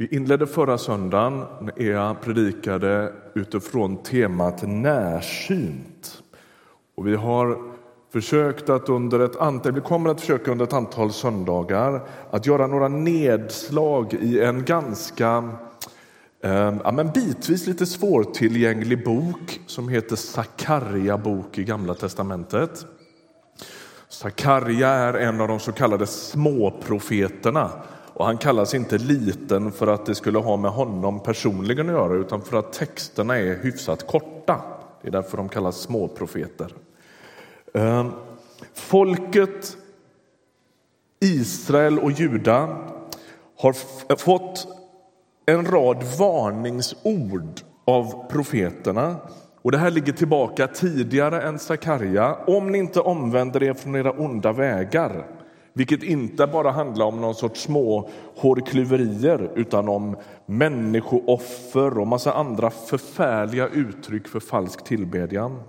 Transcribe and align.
Vi 0.00 0.06
inledde 0.06 0.46
förra 0.46 0.78
söndagen 0.78 1.44
när 1.60 1.84
jag 1.84 2.20
predikade 2.20 3.12
utifrån 3.34 4.02
temat 4.02 4.62
närsynt. 4.62 6.22
Och 6.96 7.06
vi 7.06 7.14
har 7.14 7.58
försökt 8.12 8.68
att 8.68 8.88
under 8.88 9.20
ett 9.20 9.36
antal, 9.36 9.72
vi 9.72 9.80
kommer 9.80 10.10
att 10.10 10.20
försöka 10.20 10.50
under 10.50 10.64
ett 10.64 10.72
antal 10.72 11.12
söndagar 11.12 12.08
att 12.30 12.46
göra 12.46 12.66
några 12.66 12.88
nedslag 12.88 14.14
i 14.14 14.40
en 14.40 14.64
ganska 14.64 15.50
eh, 16.42 16.76
ja, 16.84 16.92
men 16.92 17.10
bitvis 17.10 17.66
lite 17.66 17.86
svårtillgänglig 17.86 19.04
bok 19.04 19.60
som 19.66 19.88
heter 19.88 20.16
Sakarja 20.16 21.18
bok 21.18 21.58
i 21.58 21.64
Gamla 21.64 21.94
testamentet. 21.94 22.86
Sakarja 24.08 24.88
är 24.88 25.14
en 25.14 25.40
av 25.40 25.48
de 25.48 25.60
så 25.60 25.72
kallade 25.72 26.06
småprofeterna 26.06 27.70
och 28.18 28.26
han 28.26 28.38
kallas 28.38 28.74
inte 28.74 28.98
liten 28.98 29.72
för 29.72 29.86
att 29.86 30.06
det 30.06 30.14
skulle 30.14 30.38
ha 30.38 30.56
med 30.56 30.70
honom 30.70 31.22
personligen 31.22 31.88
att 31.88 31.94
göra 31.94 32.14
utan 32.14 32.42
för 32.42 32.58
att 32.58 32.72
texterna 32.72 33.38
är 33.38 33.62
hyfsat 33.62 34.06
korta. 34.06 34.60
Det 35.02 35.08
är 35.08 35.12
därför 35.12 35.36
de 35.36 35.48
kallas 35.48 35.80
småprofeter. 35.80 36.74
Ehm, 37.74 38.10
folket 38.74 39.76
Israel 41.20 41.98
och 41.98 42.10
Juda 42.10 42.76
har 43.56 44.16
fått 44.16 44.66
en 45.46 45.66
rad 45.66 46.04
varningsord 46.18 47.60
av 47.84 48.30
profeterna. 48.30 49.16
Och 49.62 49.72
Det 49.72 49.78
här 49.78 49.90
ligger 49.90 50.12
tillbaka 50.12 50.66
tidigare 50.66 51.42
än 51.42 51.58
Sakarja. 51.58 52.34
Om 52.46 52.72
ni 52.72 52.78
inte 52.78 53.00
omvänder 53.00 53.62
er 53.62 53.74
från 53.74 53.96
era 53.96 54.12
onda 54.12 54.52
vägar 54.52 55.37
vilket 55.78 56.02
inte 56.02 56.46
bara 56.46 56.70
handlar 56.70 57.06
om 57.06 57.20
någon 57.20 57.34
sorts 57.34 57.62
små 57.62 58.10
hårklyverier 58.36 59.50
utan 59.54 59.88
om 59.88 60.16
människooffer 60.46 61.98
och 61.98 62.06
massa 62.06 62.32
andra 62.32 62.70
förfärliga 62.70 63.68
uttryck 63.68 64.28
för 64.28 64.40
falsk 64.40 64.84
tillbedjan. 64.84 65.62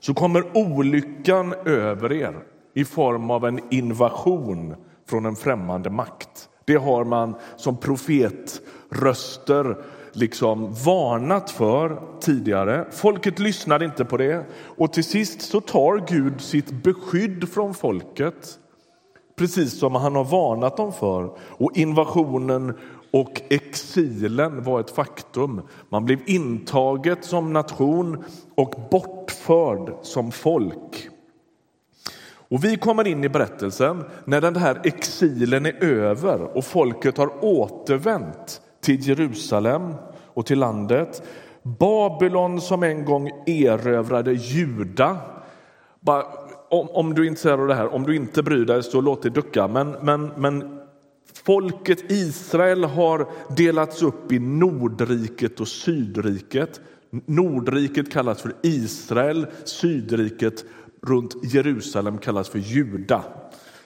Så 0.00 0.14
kommer 0.14 0.56
olyckan 0.56 1.54
över 1.64 2.12
er 2.12 2.34
i 2.74 2.84
form 2.84 3.30
av 3.30 3.44
en 3.44 3.60
invasion 3.70 4.74
från 5.08 5.26
en 5.26 5.36
främmande 5.36 5.90
makt. 5.90 6.48
Det 6.64 6.76
har 6.76 7.04
man 7.04 7.34
som 7.56 7.76
profetröster 7.76 9.76
liksom 10.12 10.72
varnat 10.72 11.50
för 11.50 12.02
tidigare. 12.20 12.86
Folket 12.90 13.38
lyssnade 13.38 13.84
inte 13.84 14.04
på 14.04 14.16
det 14.16 14.44
och 14.52 14.92
till 14.92 15.04
sist 15.04 15.42
så 15.42 15.60
tar 15.60 16.06
Gud 16.08 16.40
sitt 16.40 16.70
beskydd 16.70 17.48
från 17.48 17.74
folket 17.74 18.58
precis 19.40 19.78
som 19.78 19.94
han 19.94 20.16
har 20.16 20.24
varnat 20.24 20.76
dem 20.76 20.92
för. 20.92 21.30
Och 21.40 21.76
invasionen 21.76 22.78
och 23.10 23.42
exilen 23.50 24.62
var 24.62 24.80
ett 24.80 24.90
faktum. 24.90 25.62
Man 25.88 26.04
blev 26.04 26.18
intaget 26.26 27.24
som 27.24 27.52
nation 27.52 28.24
och 28.54 28.74
bortförd 28.90 29.94
som 30.02 30.32
folk. 30.32 31.08
Och 32.32 32.64
Vi 32.64 32.76
kommer 32.76 33.06
in 33.06 33.24
i 33.24 33.28
berättelsen 33.28 34.04
när 34.24 34.40
den 34.40 34.56
här 34.56 34.80
exilen 34.84 35.66
är 35.66 35.84
över 35.84 36.56
och 36.56 36.64
folket 36.64 37.16
har 37.16 37.44
återvänt 37.44 38.60
till 38.80 39.08
Jerusalem 39.08 39.94
och 40.34 40.46
till 40.46 40.58
landet. 40.58 41.22
Babylon 41.62 42.60
som 42.60 42.82
en 42.82 43.04
gång 43.04 43.30
erövrade 43.46 44.32
Juda 44.32 45.16
bara 46.00 46.24
om, 46.70 46.88
om, 46.90 47.14
du 47.14 47.22
är 47.22 47.26
intresserad 47.26 47.60
av 47.60 47.66
det 47.66 47.74
här, 47.74 47.94
om 47.94 48.02
du 48.02 48.16
inte 48.16 48.42
bryr 48.42 48.64
dig 48.64 48.82
så 48.82 49.00
låt 49.00 49.22
det 49.22 49.30
ducka. 49.30 49.68
Men, 49.68 49.90
men, 49.90 50.30
men 50.36 50.80
folket 51.44 52.10
Israel 52.10 52.84
har 52.84 53.28
delats 53.56 54.02
upp 54.02 54.32
i 54.32 54.38
Nordriket 54.38 55.60
och 55.60 55.68
Sydriket. 55.68 56.80
Nordriket 57.26 58.12
kallas 58.12 58.42
för 58.42 58.52
Israel, 58.62 59.46
Sydriket 59.64 60.64
runt 61.02 61.36
Jerusalem 61.54 62.18
kallas 62.18 62.48
för 62.48 62.58
Juda. 62.58 63.24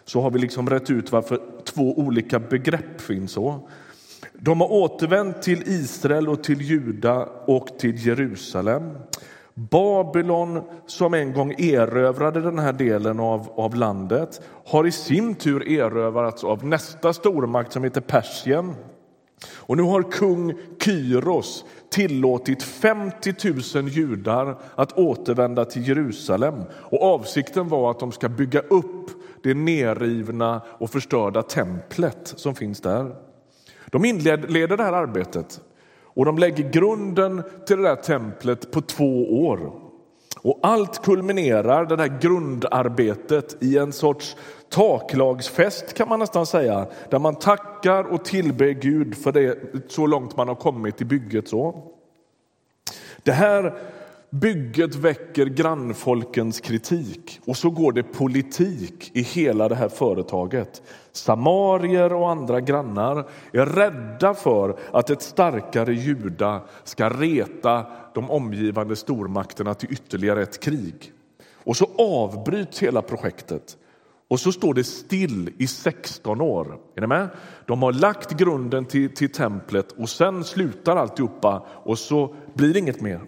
Så 0.05 0.21
har 0.21 0.31
vi 0.31 0.39
liksom 0.39 0.71
rätt 0.71 0.91
ut 0.91 1.13
varför 1.13 1.41
två 1.65 1.99
olika 1.99 2.39
begrepp 2.39 3.01
finns. 3.01 3.33
så. 3.33 3.69
De 4.33 4.61
har 4.61 4.73
återvänt 4.73 5.43
till 5.43 5.63
Israel 5.67 6.29
och 6.29 6.45
till 6.45 6.61
Juda 6.61 7.25
och 7.47 7.79
till 7.79 8.07
Jerusalem. 8.07 8.83
Babylon, 9.55 10.63
som 10.87 11.15
en 11.15 11.33
gång 11.33 11.55
erövrade 11.59 12.41
den 12.41 12.59
här 12.59 12.73
delen 12.73 13.21
av, 13.21 13.53
av 13.57 13.75
landet 13.75 14.41
har 14.67 14.87
i 14.87 14.93
sin 14.93 15.35
tur 15.35 15.69
erövrats 15.69 16.45
av 16.45 16.67
nästa 16.67 17.13
stormakt 17.13 17.73
som 17.73 17.85
heter 17.85 18.01
Persien. 18.01 18.75
Och 19.53 19.77
nu 19.77 19.83
har 19.83 20.03
kung 20.03 20.55
Kyros 20.85 21.65
tillåtit 21.91 22.63
50 22.63 23.35
000 23.75 23.89
judar 23.89 24.59
att 24.75 24.99
återvända 24.99 25.65
till 25.65 25.89
Jerusalem. 25.89 26.55
Och 26.73 27.03
Avsikten 27.03 27.69
var 27.69 27.91
att 27.91 28.01
de 28.01 28.13
ska 28.13 28.29
bygga 28.29 28.61
upp 28.61 29.11
det 29.43 29.55
nerrivna 29.55 30.63
och 30.69 30.91
förstörda 30.91 31.43
templet 31.43 32.33
som 32.37 32.55
finns 32.55 32.81
där. 32.81 33.17
De 33.87 34.05
inleder 34.05 34.77
det 34.77 34.83
här 34.83 34.93
arbetet 34.93 35.61
och 36.15 36.25
de 36.25 36.39
lägger 36.39 36.71
grunden 36.71 37.43
till 37.67 37.77
det 37.77 37.83
där 37.83 37.97
templet 37.97 38.71
på 38.71 38.81
två 38.81 39.47
år. 39.47 39.73
Och 40.43 40.59
allt 40.63 41.03
kulminerar, 41.03 41.87
det 41.87 41.97
där 41.97 42.19
grundarbetet, 42.21 43.57
i 43.61 43.79
en 43.79 43.93
sorts 43.93 44.37
taklagsfest 44.69 45.95
kan 45.95 46.09
man 46.09 46.19
nästan 46.19 46.47
säga, 46.47 46.87
där 47.11 47.19
man 47.19 47.35
tackar 47.35 48.05
och 48.05 48.25
tillber 48.25 48.67
Gud 48.67 49.17
för 49.17 49.33
det 49.33 49.59
så 49.89 50.07
långt 50.07 50.37
man 50.37 50.49
har 50.49 50.55
kommit 50.55 51.01
i 51.01 51.05
bygget. 51.05 51.49
så. 51.49 51.83
Det 53.23 53.33
här 53.33 53.75
Bygget 54.41 54.95
väcker 54.95 55.47
grannfolkens 55.47 56.61
kritik 56.61 57.41
och 57.45 57.57
så 57.57 57.71
går 57.71 57.93
det 57.93 58.03
politik 58.03 59.11
i 59.15 59.23
hela 59.23 59.69
det 59.69 59.75
här 59.75 59.89
företaget. 59.89 60.83
Samarier 61.13 62.13
och 62.13 62.31
andra 62.31 62.61
grannar 62.61 63.29
är 63.53 63.67
rädda 63.67 64.35
för 64.35 64.79
att 64.93 65.11
ett 65.11 65.23
starkare 65.23 65.95
Juda 65.95 66.61
ska 66.85 67.09
reta 67.09 67.87
de 68.15 68.31
omgivande 68.31 68.97
stormakterna 68.97 69.75
till 69.75 69.93
ytterligare 69.93 70.43
ett 70.43 70.63
krig. 70.63 71.13
Och 71.65 71.77
så 71.77 71.91
avbryts 71.99 72.83
hela 72.83 73.03
projektet 73.03 73.77
och 74.29 74.41
så 74.41 74.53
står 74.53 74.75
det 74.75 74.85
still 74.85 75.53
i 75.59 75.67
16 75.67 76.41
år. 76.41 76.79
Är 76.97 77.01
ni 77.01 77.07
med? 77.07 77.29
De 77.67 77.83
har 77.83 77.93
lagt 77.93 78.31
grunden 78.31 78.85
till, 78.85 79.15
till 79.15 79.33
templet 79.33 79.93
och 79.93 80.09
sen 80.09 80.45
slutar 80.45 80.97
alltihopa 80.97 81.67
och 81.69 81.99
så 81.99 82.35
blir 82.55 82.73
det 82.73 82.79
inget 82.79 83.01
mer. 83.01 83.21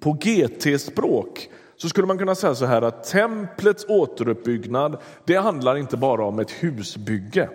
På 0.00 0.12
GT-språk 0.12 1.48
så 1.76 1.88
skulle 1.88 2.06
man 2.06 2.18
kunna 2.18 2.34
säga 2.34 2.54
så 2.54 2.66
här 2.66 2.82
att 2.82 3.04
templets 3.04 3.84
återuppbyggnad 3.88 4.96
det 5.24 5.36
handlar 5.36 5.76
inte 5.76 5.96
bara 5.96 6.24
om 6.24 6.38
ett 6.38 6.50
husbygge. 6.50 7.48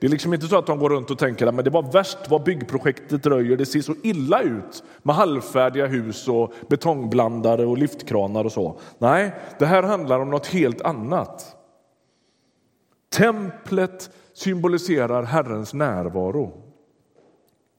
Det 0.00 0.06
är 0.06 0.10
liksom 0.10 0.34
inte 0.34 0.46
så 0.46 0.58
att 0.58 0.66
de 0.66 0.78
går 0.78 0.90
runt 0.90 1.10
och 1.10 1.18
tänker 1.18 1.46
att 1.46 1.64
det 1.64 1.70
var 1.70 1.92
värst 1.92 2.18
vad 2.28 2.42
byggprojektet 2.42 3.22
dröjer. 3.22 3.56
Det 3.56 3.66
ser 3.66 3.80
så 3.80 3.94
illa 4.02 4.42
ut 4.42 4.82
med 5.02 5.14
halvfärdiga 5.14 5.86
hus 5.86 6.28
och 6.28 6.52
betongblandare 6.68 7.66
och 7.66 7.78
lyftkranar 7.78 8.44
och 8.44 8.52
så. 8.52 8.80
Nej, 8.98 9.34
det 9.58 9.66
här 9.66 9.82
handlar 9.82 10.20
om 10.20 10.30
något 10.30 10.46
helt 10.46 10.82
annat. 10.82 11.56
Templet 13.12 14.10
symboliserar 14.32 15.22
Herrens 15.22 15.74
närvaro. 15.74 16.52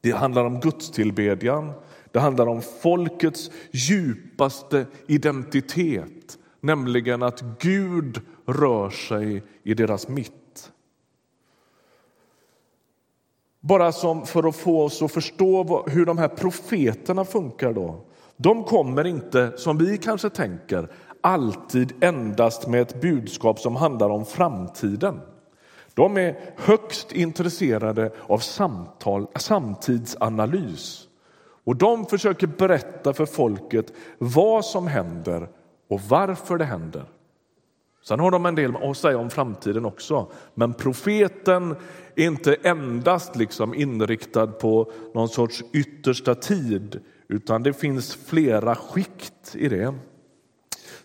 Det 0.00 0.10
handlar 0.10 0.44
om 0.44 0.60
gudstillbedjan, 0.60 1.72
det 2.12 2.20
handlar 2.20 2.46
om 2.46 2.62
folkets 2.62 3.50
djupaste 3.70 4.86
identitet, 5.06 6.38
nämligen 6.60 7.22
att 7.22 7.44
Gud 7.58 8.20
rör 8.46 8.90
sig 8.90 9.42
i 9.62 9.74
deras 9.74 10.08
mitt. 10.08 10.72
Bara 13.60 13.92
som 13.92 14.26
för 14.26 14.48
att 14.48 14.56
få 14.56 14.84
oss 14.84 15.02
att 15.02 15.12
förstå 15.12 15.84
hur 15.88 16.06
de 16.06 16.18
här 16.18 16.28
profeterna 16.28 17.24
funkar 17.24 17.72
då. 17.72 18.04
De 18.36 18.64
kommer 18.64 19.06
inte, 19.06 19.52
som 19.56 19.78
vi 19.78 19.98
kanske 19.98 20.30
tänker, 20.30 20.88
alltid 21.20 21.92
endast 22.00 22.66
med 22.66 22.82
ett 22.82 23.00
budskap 23.00 23.60
som 23.60 23.76
handlar 23.76 24.10
om 24.10 24.24
framtiden. 24.24 25.20
De 25.94 26.16
är 26.16 26.54
högst 26.56 27.12
intresserade 27.12 28.12
av 28.28 28.38
samtal, 28.38 29.26
samtidsanalys. 29.36 31.08
Och 31.64 31.76
de 31.76 32.06
försöker 32.06 32.46
berätta 32.46 33.12
för 33.12 33.26
folket 33.26 33.92
vad 34.18 34.64
som 34.64 34.86
händer 34.86 35.48
och 35.88 36.00
varför 36.00 36.58
det 36.58 36.64
händer. 36.64 37.04
Sen 38.04 38.20
har 38.20 38.30
de 38.30 38.46
en 38.46 38.54
del 38.54 38.76
att 38.76 38.96
säga 38.96 39.18
om 39.18 39.30
framtiden 39.30 39.84
också, 39.84 40.32
men 40.54 40.74
profeten 40.74 41.76
är 42.16 42.26
inte 42.26 42.54
endast 42.54 43.36
liksom 43.36 43.74
inriktad 43.74 44.46
på 44.46 44.92
någon 45.14 45.28
sorts 45.28 45.64
yttersta 45.72 46.34
tid, 46.34 47.00
utan 47.28 47.62
det 47.62 47.72
finns 47.72 48.14
flera 48.14 48.74
skikt 48.74 49.54
i 49.54 49.68
det. 49.68 49.94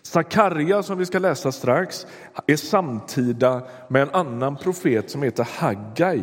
Sakarja, 0.02 0.82
som 0.82 0.98
vi 0.98 1.06
ska 1.06 1.18
läsa 1.18 1.52
strax, 1.52 2.06
är 2.46 2.56
samtida 2.56 3.62
med 3.88 4.02
en 4.02 4.10
annan 4.10 4.56
profet 4.56 5.10
som 5.10 5.22
heter 5.22 5.48
Haggai. 5.58 6.22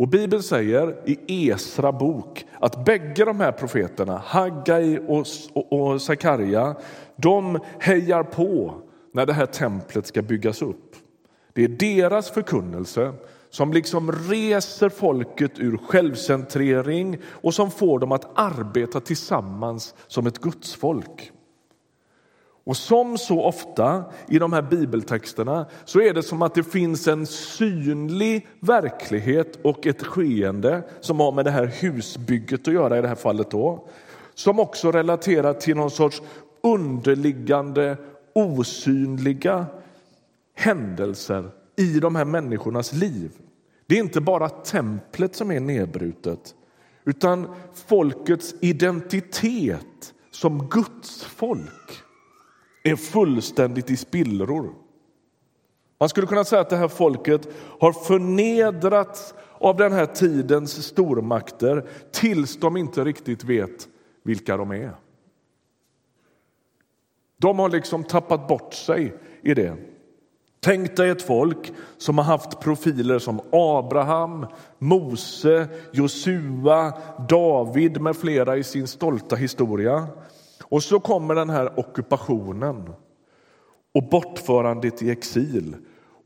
Och 0.00 0.08
Bibeln 0.08 0.42
säger 0.42 0.96
i 1.04 1.48
Esra 1.50 1.92
bok 1.92 2.46
att 2.60 2.84
bägge 2.84 3.24
de 3.24 3.40
här 3.40 3.52
profeterna, 3.52 4.22
Haggai 4.26 4.98
och, 5.08 5.26
och, 5.70 6.02
Sakarja, 6.02 6.76
de 7.16 7.58
hejar 7.78 8.22
på 8.22 8.74
när 9.12 9.26
det 9.26 9.32
här 9.32 9.46
templet 9.46 10.06
ska 10.06 10.22
byggas 10.22 10.62
upp. 10.62 10.96
Det 11.52 11.64
är 11.64 11.68
deras 11.68 12.30
förkunnelse 12.30 13.12
som 13.50 13.72
liksom 13.72 14.12
reser 14.12 14.88
folket 14.88 15.58
ur 15.58 15.76
självcentrering 15.76 17.18
och 17.24 17.54
som 17.54 17.70
får 17.70 17.98
dem 17.98 18.12
att 18.12 18.38
arbeta 18.38 19.00
tillsammans 19.00 19.94
som 20.06 20.26
ett 20.26 20.38
gudsfolk. 20.38 21.32
Och 22.70 22.76
som 22.76 23.18
så 23.18 23.42
ofta 23.42 24.04
i 24.28 24.38
de 24.38 24.52
här 24.52 24.62
bibeltexterna 24.62 25.66
så 25.84 26.00
är 26.00 26.14
det 26.14 26.22
som 26.22 26.42
att 26.42 26.54
det 26.54 26.62
finns 26.62 27.08
en 27.08 27.26
synlig 27.26 28.46
verklighet 28.60 29.58
och 29.62 29.86
ett 29.86 30.02
skeende 30.02 30.82
som 31.00 31.20
har 31.20 31.32
med 31.32 31.44
det 31.44 31.50
här 31.50 31.66
husbygget 31.66 32.68
att 32.68 32.74
göra 32.74 32.98
i 32.98 33.02
det 33.02 33.08
här 33.08 33.14
fallet 33.14 33.50
då. 33.50 33.88
Som 34.34 34.60
också 34.60 34.92
relaterar 34.92 35.54
till 35.54 35.76
någon 35.76 35.90
sorts 35.90 36.22
underliggande 36.62 37.96
osynliga 38.34 39.66
händelser 40.54 41.50
i 41.76 42.00
de 42.00 42.16
här 42.16 42.24
människornas 42.24 42.92
liv. 42.92 43.30
Det 43.86 43.94
är 43.94 44.00
inte 44.00 44.20
bara 44.20 44.48
templet 44.48 45.36
som 45.36 45.50
är 45.50 45.60
nedbrutet 45.60 46.54
utan 47.04 47.54
folkets 47.86 48.54
identitet 48.60 50.14
som 50.30 50.68
Guds 50.68 51.24
folk 51.24 52.04
är 52.82 52.96
fullständigt 52.96 53.90
i 53.90 53.96
spillror. 53.96 54.74
Man 56.00 56.08
skulle 56.08 56.26
kunna 56.26 56.44
säga 56.44 56.60
att 56.60 56.70
det 56.70 56.76
här 56.76 56.88
folket 56.88 57.48
har 57.80 57.92
förnedrats 57.92 59.34
av 59.58 59.76
den 59.76 59.92
här 59.92 60.06
tidens 60.06 60.86
stormakter 60.86 61.86
tills 62.12 62.56
de 62.56 62.76
inte 62.76 63.04
riktigt 63.04 63.44
vet 63.44 63.88
vilka 64.22 64.56
de 64.56 64.70
är. 64.70 64.94
De 67.36 67.58
har 67.58 67.68
liksom 67.68 68.04
tappat 68.04 68.48
bort 68.48 68.74
sig 68.74 69.14
i 69.42 69.54
det. 69.54 69.76
Tänk 70.60 70.96
dig 70.96 71.10
ett 71.10 71.22
folk 71.22 71.72
som 71.98 72.18
har 72.18 72.24
haft 72.24 72.60
profiler 72.60 73.18
som 73.18 73.40
Abraham, 73.52 74.46
Mose, 74.78 75.68
Josua, 75.92 76.92
David 77.28 78.00
med 78.00 78.16
flera 78.16 78.56
i 78.56 78.64
sin 78.64 78.86
stolta 78.86 79.36
historia. 79.36 80.08
Och 80.64 80.82
så 80.82 81.00
kommer 81.00 81.34
den 81.34 81.50
här 81.50 81.78
ockupationen 81.78 82.92
och 83.94 84.08
bortförandet 84.08 85.02
i 85.02 85.10
exil. 85.10 85.76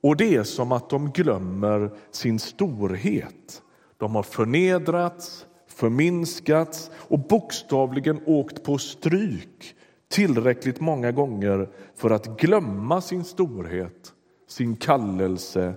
Och 0.02 0.16
det 0.16 0.34
är 0.36 0.42
som 0.42 0.72
att 0.72 0.90
de 0.90 1.10
glömmer 1.10 1.90
sin 2.10 2.38
storhet. 2.38 3.62
De 3.96 4.14
har 4.14 4.22
förnedrats, 4.22 5.46
förminskats 5.66 6.90
och 6.96 7.18
bokstavligen 7.18 8.20
åkt 8.26 8.62
på 8.62 8.78
stryk 8.78 9.74
tillräckligt 10.08 10.80
många 10.80 11.12
gånger 11.12 11.68
för 11.94 12.10
att 12.10 12.40
glömma 12.40 13.00
sin 13.00 13.24
storhet, 13.24 14.12
sin 14.48 14.76
kallelse 14.76 15.74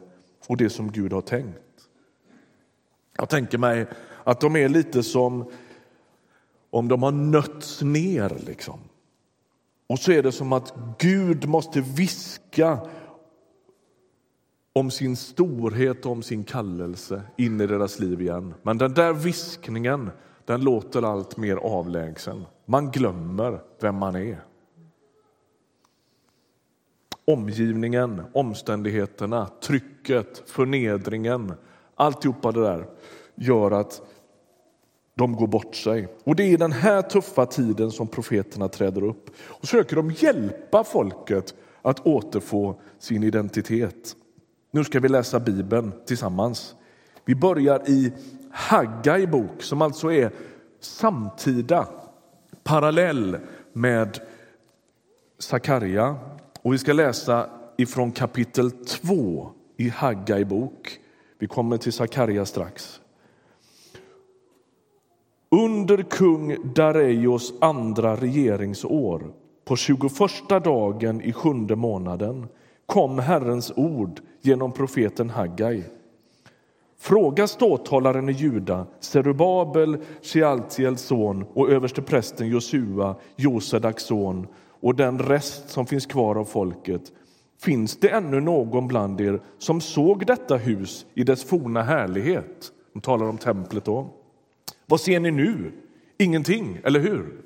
och 0.47 0.57
det 0.57 0.69
som 0.69 0.91
Gud 0.91 1.13
har 1.13 1.21
tänkt. 1.21 1.59
Jag 3.17 3.29
tänker 3.29 3.57
mig 3.57 3.85
att 4.23 4.41
de 4.41 4.55
är 4.55 4.69
lite 4.69 5.03
som 5.03 5.51
om 6.69 6.87
de 6.87 7.03
har 7.03 7.11
nötts 7.11 7.81
ner. 7.81 8.37
Liksom. 8.45 8.79
Och 9.87 9.99
så 9.99 10.11
är 10.11 10.23
det 10.23 10.31
som 10.31 10.53
att 10.53 10.73
Gud 10.97 11.47
måste 11.47 11.81
viska 11.81 12.79
om 14.73 14.91
sin 14.91 15.15
storhet 15.15 16.05
och 16.05 16.11
om 16.11 16.23
sin 16.23 16.43
kallelse 16.43 17.21
in 17.37 17.61
i 17.61 17.67
deras 17.67 17.99
liv 17.99 18.21
igen. 18.21 18.53
Men 18.61 18.77
den 18.77 18.93
där 18.93 19.13
viskningen 19.13 20.09
den 20.45 20.61
låter 20.61 21.01
allt 21.01 21.37
mer 21.37 21.55
avlägsen. 21.55 22.45
Man 22.65 22.91
glömmer 22.91 23.61
vem 23.81 23.95
man 23.95 24.15
är. 24.15 24.43
Omgivningen, 27.25 28.21
omständigheterna, 28.33 29.49
trycket, 29.61 30.43
förnedringen, 30.45 31.53
alltihopa 31.95 32.51
det 32.51 32.61
där 32.61 32.87
gör 33.35 33.71
att 33.71 34.01
de 35.17 35.35
går 35.35 35.47
bort 35.47 35.75
sig. 35.75 36.07
Och 36.23 36.35
det 36.35 36.43
är 36.43 36.47
i 36.47 36.57
den 36.57 36.71
här 36.71 37.01
tuffa 37.01 37.45
tiden 37.45 37.91
som 37.91 38.07
profeterna 38.07 38.67
träder 38.67 39.03
upp 39.03 39.29
och 39.47 39.61
försöker 39.61 39.95
de 39.95 40.11
hjälpa 40.11 40.83
folket 40.83 41.53
att 41.81 41.99
återfå 41.99 42.75
sin 42.99 43.23
identitet. 43.23 44.15
Nu 44.71 44.83
ska 44.83 44.99
vi 44.99 45.09
läsa 45.09 45.39
Bibeln 45.39 45.91
tillsammans. 46.05 46.75
Vi 47.25 47.35
börjar 47.35 47.89
i 47.89 48.11
Haggai 48.51 49.27
bok 49.27 49.63
som 49.63 49.81
alltså 49.81 50.11
är 50.11 50.31
samtida, 50.79 51.87
parallell 52.63 53.37
med 53.73 54.19
Sakarja. 55.39 56.15
Och 56.61 56.73
vi 56.73 56.77
ska 56.77 56.93
läsa 56.93 57.49
ifrån 57.77 58.11
kapitel 58.11 58.71
2 58.71 59.51
i 59.77 59.89
Haggai 59.89 60.45
bok. 60.45 60.99
Vi 61.39 61.47
kommer 61.47 61.77
till 61.77 61.93
Sakarja 61.93 62.45
strax. 62.45 63.01
Under 65.51 66.03
kung 66.03 66.73
Dareios 66.73 67.53
andra 67.61 68.15
regeringsår, 68.15 69.33
på 69.65 69.75
21 69.75 70.63
dagen 70.63 71.21
i 71.21 71.33
sjunde 71.33 71.75
månaden, 71.75 72.47
kom 72.85 73.19
Herrens 73.19 73.71
ord 73.75 74.19
genom 74.41 74.71
profeten 74.71 75.29
Haggai. 75.29 75.83
Fråga 76.99 77.47
ståthållaren 77.47 78.29
i 78.29 78.31
Juda, 78.31 78.85
Serubabel, 78.99 79.97
Shealtiels 80.21 81.01
son 81.01 81.45
och 81.53 81.69
översteprästen 81.69 82.47
Josua, 82.47 83.15
Josedaks 83.35 84.03
son 84.03 84.47
och 84.81 84.95
den 84.95 85.19
rest 85.19 85.69
som 85.69 85.85
finns 85.85 86.05
kvar 86.05 86.35
av 86.35 86.45
folket. 86.45 87.01
Finns 87.61 87.97
det 87.97 88.09
ännu 88.09 88.41
någon 88.41 88.87
bland 88.87 89.21
er 89.21 89.41
som 89.57 89.81
såg 89.81 90.25
detta 90.25 90.57
hus 90.57 91.05
i 91.13 91.23
dess 91.23 91.43
forna 91.43 91.83
härlighet? 91.83 92.71
De 92.93 93.01
talar 93.01 93.25
om 93.29 93.37
templet 93.37 93.85
då. 93.85 94.09
Vad 94.89 94.99
ser 94.99 95.19
ni 95.19 95.31
nu? 95.31 95.71
Ingenting, 96.17 96.79
eller 96.83 96.99
hur? 96.99 97.41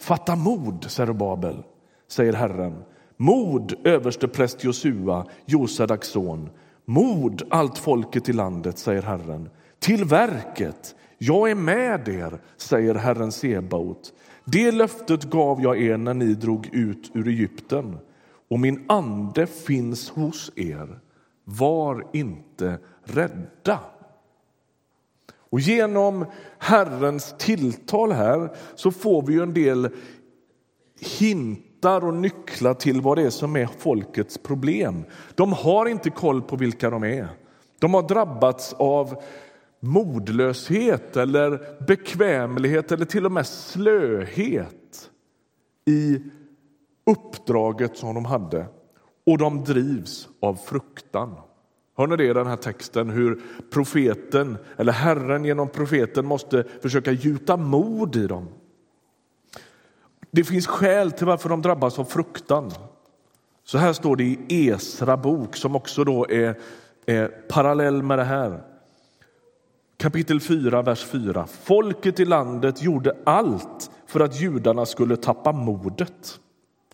Fatta 0.00 0.36
mod, 0.36 0.84
Serubabel, 0.90 1.62
säger 2.08 2.32
Herren. 2.32 2.84
Mod, 3.16 3.74
överstepräst 3.84 4.64
Josua, 4.64 5.26
Josadaks 5.46 6.08
son. 6.08 6.50
Mod, 6.84 7.42
allt 7.50 7.78
folket 7.78 8.28
i 8.28 8.32
landet, 8.32 8.78
säger 8.78 9.02
Herren. 9.02 9.48
Till 9.78 10.04
verket, 10.04 10.94
jag 11.18 11.50
är 11.50 11.54
med 11.54 12.08
er, 12.08 12.40
säger 12.56 12.94
Herren 12.94 13.32
Sebaot. 13.32 14.12
Det 14.44 14.72
löftet 14.72 15.24
gav 15.24 15.62
jag 15.62 15.82
er 15.82 15.96
när 15.96 16.14
ni 16.14 16.34
drog 16.34 16.74
ut 16.74 17.10
ur 17.14 17.28
Egypten 17.28 17.98
och 18.50 18.60
min 18.60 18.84
ande 18.88 19.46
finns 19.46 20.10
hos 20.10 20.52
er. 20.56 21.00
Var 21.44 22.06
inte 22.12 22.78
rädda. 23.04 23.80
Och 25.52 25.60
genom 25.60 26.26
Herrens 26.58 27.34
tilltal 27.38 28.12
här 28.12 28.56
så 28.74 28.90
får 28.90 29.22
vi 29.22 29.40
en 29.40 29.54
del 29.54 29.88
hintar 31.00 32.04
och 32.04 32.14
nycklar 32.14 32.74
till 32.74 33.00
vad 33.00 33.18
det 33.18 33.22
är 33.22 33.30
som 33.30 33.56
är 33.56 33.66
folkets 33.66 34.38
problem. 34.38 35.04
De 35.34 35.52
har 35.52 35.86
inte 35.86 36.10
koll 36.10 36.42
på 36.42 36.56
vilka 36.56 36.90
de 36.90 37.04
är. 37.04 37.28
De 37.78 37.94
har 37.94 38.08
drabbats 38.08 38.72
av 38.72 39.22
modlöshet 39.80 41.16
eller 41.16 41.84
bekvämlighet 41.86 42.92
eller 42.92 43.04
till 43.04 43.26
och 43.26 43.32
med 43.32 43.46
slöhet 43.46 45.10
i 45.86 46.18
uppdraget 47.10 47.96
som 47.96 48.14
de 48.14 48.24
hade. 48.24 48.66
Och 49.26 49.38
de 49.38 49.64
drivs 49.64 50.28
av 50.40 50.54
fruktan. 50.54 51.34
Hör 51.96 52.06
ni 52.06 52.16
det 52.16 52.24
i 52.24 52.32
den 52.32 52.46
här 52.46 52.56
texten 52.56 53.10
hur 53.10 53.40
profeten, 53.70 54.58
eller 54.76 54.92
Herren 54.92 55.44
genom 55.44 55.68
profeten 55.68 56.26
måste 56.26 56.64
försöka 56.82 57.12
gjuta 57.12 57.56
mod 57.56 58.16
i 58.16 58.26
dem. 58.26 58.48
Det 60.30 60.44
finns 60.44 60.66
skäl 60.66 61.12
till 61.12 61.26
varför 61.26 61.48
de 61.48 61.62
drabbas 61.62 61.98
av 61.98 62.04
fruktan. 62.04 62.72
Så 63.64 63.78
här 63.78 63.92
står 63.92 64.16
det 64.16 64.24
i 64.24 64.38
Esra 64.48 65.16
bok 65.16 65.56
som 65.56 65.76
också 65.76 66.04
då 66.04 66.26
är, 66.30 66.58
är 67.06 67.28
parallell 67.28 68.02
med 68.02 68.18
det 68.18 68.24
här. 68.24 68.62
Kapitel 69.96 70.40
4, 70.40 70.82
vers 70.82 71.04
4. 71.04 71.46
Folket 71.46 72.20
i 72.20 72.24
landet 72.24 72.82
gjorde 72.82 73.16
allt 73.24 73.90
för 74.06 74.20
att 74.20 74.40
judarna 74.40 74.86
skulle 74.86 75.16
tappa 75.16 75.52
modet. 75.52 76.40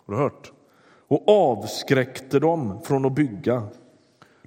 Har 0.05 0.13
du 0.13 0.21
hört? 0.21 0.51
Och 1.07 1.29
avskräckte 1.29 2.39
dem 2.39 2.81
från 2.83 3.05
att 3.05 3.15
bygga. 3.15 3.63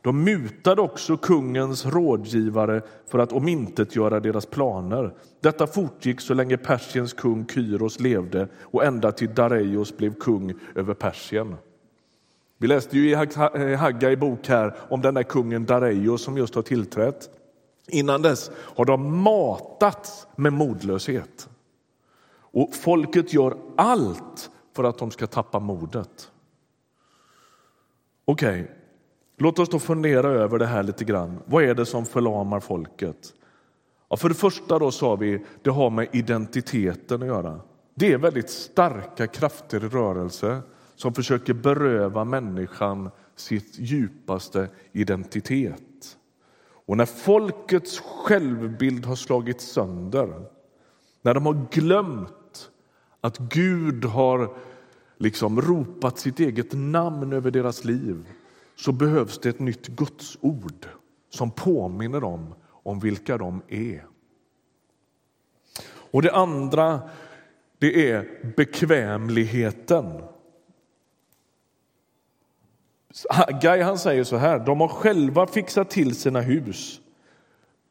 De 0.02 0.24
mutade 0.24 0.82
också 0.82 1.16
kungens 1.16 1.86
rådgivare 1.86 2.82
för 3.06 3.18
att 3.18 3.32
omintetgöra 3.32 4.20
deras 4.20 4.46
planer. 4.46 5.14
Detta 5.40 5.66
fortgick 5.66 6.20
så 6.20 6.34
länge 6.34 6.56
Persiens 6.56 7.12
kung 7.12 7.46
Kyros 7.46 8.00
levde 8.00 8.48
och 8.60 8.84
ända 8.84 9.12
till 9.12 9.34
Dareios 9.34 9.96
blev 9.96 10.14
kung 10.14 10.54
över 10.74 10.94
Persien. 10.94 11.56
Vi 12.58 12.66
läste 12.66 12.98
ju 12.98 13.10
i 13.10 13.12
eh, 13.12 13.78
Haggai 13.78 14.16
bok 14.16 14.48
här 14.48 14.74
om 14.88 15.00
den 15.00 15.14
där 15.14 15.22
kungen 15.22 15.64
Dareios 15.64 16.22
som 16.22 16.36
just 16.36 16.54
har 16.54 16.62
tillträtt. 16.62 17.30
Innan 17.88 18.22
dess 18.22 18.50
har 18.56 18.84
de 18.84 19.22
matats 19.22 20.26
med 20.36 20.52
modlöshet. 20.52 21.48
Och 22.34 22.74
folket 22.74 23.32
gör 23.32 23.56
allt 23.76 24.50
för 24.76 24.84
att 24.84 24.98
de 24.98 25.10
ska 25.10 25.26
tappa 25.26 25.58
modet. 25.58 26.30
Okej, 28.24 28.60
okay 28.60 28.81
låt 29.36 29.58
oss 29.58 29.68
då 29.68 29.78
fundera 29.78 30.28
över 30.28 30.58
det 30.58 30.66
här 30.66 30.82
lite 30.82 31.04
grann. 31.04 31.38
Vad 31.46 31.64
är 31.64 31.74
det 31.74 31.86
som 31.86 32.06
förlamar 32.06 32.60
folket? 32.60 33.34
Ja, 34.08 34.16
för 34.16 34.28
det 34.28 34.34
första 34.34 34.78
då 34.78 34.90
sa 34.90 35.16
vi, 35.16 35.44
det 35.62 35.70
har 35.70 35.90
med 35.90 36.08
identiteten 36.12 37.22
att 37.22 37.28
göra. 37.28 37.60
Det 37.94 38.12
är 38.12 38.18
väldigt 38.18 38.50
starka 38.50 39.26
krafter 39.26 39.84
i 39.84 39.88
rörelse 39.88 40.60
som 40.96 41.14
försöker 41.14 41.54
beröva 41.54 42.24
människan 42.24 43.10
sitt 43.36 43.78
djupaste 43.78 44.68
identitet. 44.92 46.16
Och 46.86 46.96
när 46.96 47.06
folkets 47.06 47.98
självbild 48.00 49.04
har 49.04 49.16
slagits 49.16 49.72
sönder, 49.72 50.44
när 51.22 51.34
de 51.34 51.46
har 51.46 51.66
glömt 51.70 52.70
att 53.20 53.38
Gud 53.38 54.04
har 54.04 54.56
liksom 55.16 55.60
ropat 55.60 56.18
sitt 56.18 56.40
eget 56.40 56.72
namn 56.72 57.32
över 57.32 57.50
deras 57.50 57.84
liv 57.84 58.26
så 58.76 58.92
behövs 58.92 59.38
det 59.38 59.48
ett 59.48 59.58
nytt 59.60 59.86
gudsord 59.86 60.86
som 61.30 61.50
påminner 61.50 62.20
dem 62.20 62.54
om 62.68 63.00
vilka 63.00 63.38
de 63.38 63.62
är. 63.68 64.06
Och 65.84 66.22
det 66.22 66.32
andra 66.32 67.00
det 67.78 68.10
är 68.10 68.52
bekvämligheten. 68.56 70.22
Guy 73.62 73.82
han 73.82 73.98
säger 73.98 74.24
så 74.24 74.36
här, 74.36 74.58
de 74.58 74.80
har 74.80 74.88
själva 74.88 75.46
fixat 75.46 75.90
till 75.90 76.14
sina 76.14 76.40
hus. 76.40 77.00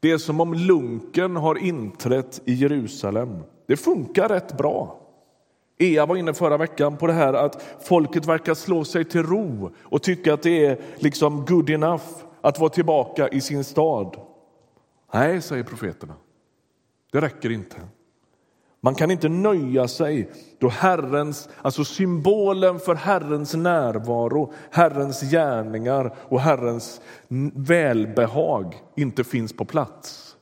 Det 0.00 0.10
är 0.10 0.18
som 0.18 0.40
om 0.40 0.54
lunken 0.54 1.36
har 1.36 1.58
inträtt 1.58 2.42
i 2.44 2.54
Jerusalem. 2.54 3.42
Det 3.66 3.76
funkar 3.76 4.28
rätt 4.28 4.56
bra. 4.56 5.01
Ea 5.78 6.06
var 6.06 6.16
inne 6.16 6.34
förra 6.34 6.56
veckan 6.56 6.96
på 6.96 7.06
det 7.06 7.12
här 7.12 7.34
att 7.34 7.62
folket 7.80 8.26
verkar 8.26 8.54
slå 8.54 8.84
sig 8.84 9.04
till 9.04 9.22
ro 9.22 9.70
och 9.82 10.02
tycka 10.02 10.34
att 10.34 10.42
det 10.42 10.66
är 10.66 10.78
liksom 10.96 11.44
good 11.44 11.70
enough 11.70 12.04
att 12.40 12.58
vara 12.58 12.70
tillbaka 12.70 13.28
i 13.28 13.40
sin 13.40 13.64
stad. 13.64 14.16
Nej, 15.14 15.42
säger 15.42 15.64
profeterna. 15.64 16.14
Det 17.12 17.20
räcker 17.20 17.50
inte. 17.50 17.76
Man 18.80 18.94
kan 18.94 19.10
inte 19.10 19.28
nöja 19.28 19.88
sig 19.88 20.30
då 20.58 20.68
Herrens, 20.68 21.48
alltså 21.62 21.84
symbolen 21.84 22.78
för 22.78 22.94
Herrens 22.94 23.54
närvaro, 23.54 24.52
Herrens 24.70 25.20
gärningar 25.20 26.14
och 26.28 26.40
Herrens 26.40 27.00
välbehag 27.54 28.82
inte 28.96 29.24
finns 29.24 29.52
på 29.52 29.64
plats. 29.64 30.36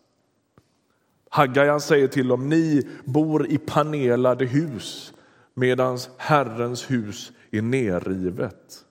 Haggai 1.29 1.81
säger 1.81 2.09
till 2.09 2.29
dem, 2.29 2.49
ni 2.49 2.89
bor 3.05 3.47
i 3.47 3.59
panelade 3.59 4.45
hus 4.45 5.13
medan 5.61 5.99
Herrens 6.17 6.91
hus 6.91 7.33
är 7.51 7.63
nerrivet. 7.63 8.85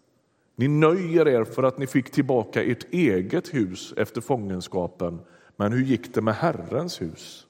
Ni 0.55 0.67
nöjer 0.67 1.27
er 1.27 1.43
för 1.43 1.63
att 1.63 1.77
ni 1.77 1.88
fick 1.88 2.11
tillbaka 2.11 2.63
ert 2.63 2.93
eget 2.93 3.53
hus 3.53 3.93
efter 3.97 4.21
fångenskapen. 4.21 5.19
Men 5.55 5.71
hur 5.71 5.83
gick 5.83 6.13
det 6.13 6.21
med 6.21 6.35
Herrens 6.35 7.01
hus? 7.01 7.45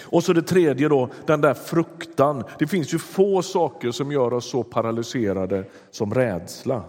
Och 0.00 0.24
så 0.24 0.32
det 0.32 0.42
tredje, 0.42 0.88
då, 0.88 1.08
den 1.26 1.40
där 1.40 1.54
fruktan. 1.54 2.44
Det 2.58 2.66
finns 2.66 2.94
ju 2.94 2.98
få 2.98 3.42
saker 3.42 3.90
som 3.90 4.12
gör 4.12 4.32
oss 4.32 4.50
så 4.50 4.62
paralyserade 4.62 5.64
som 5.90 6.14
rädsla. 6.14 6.84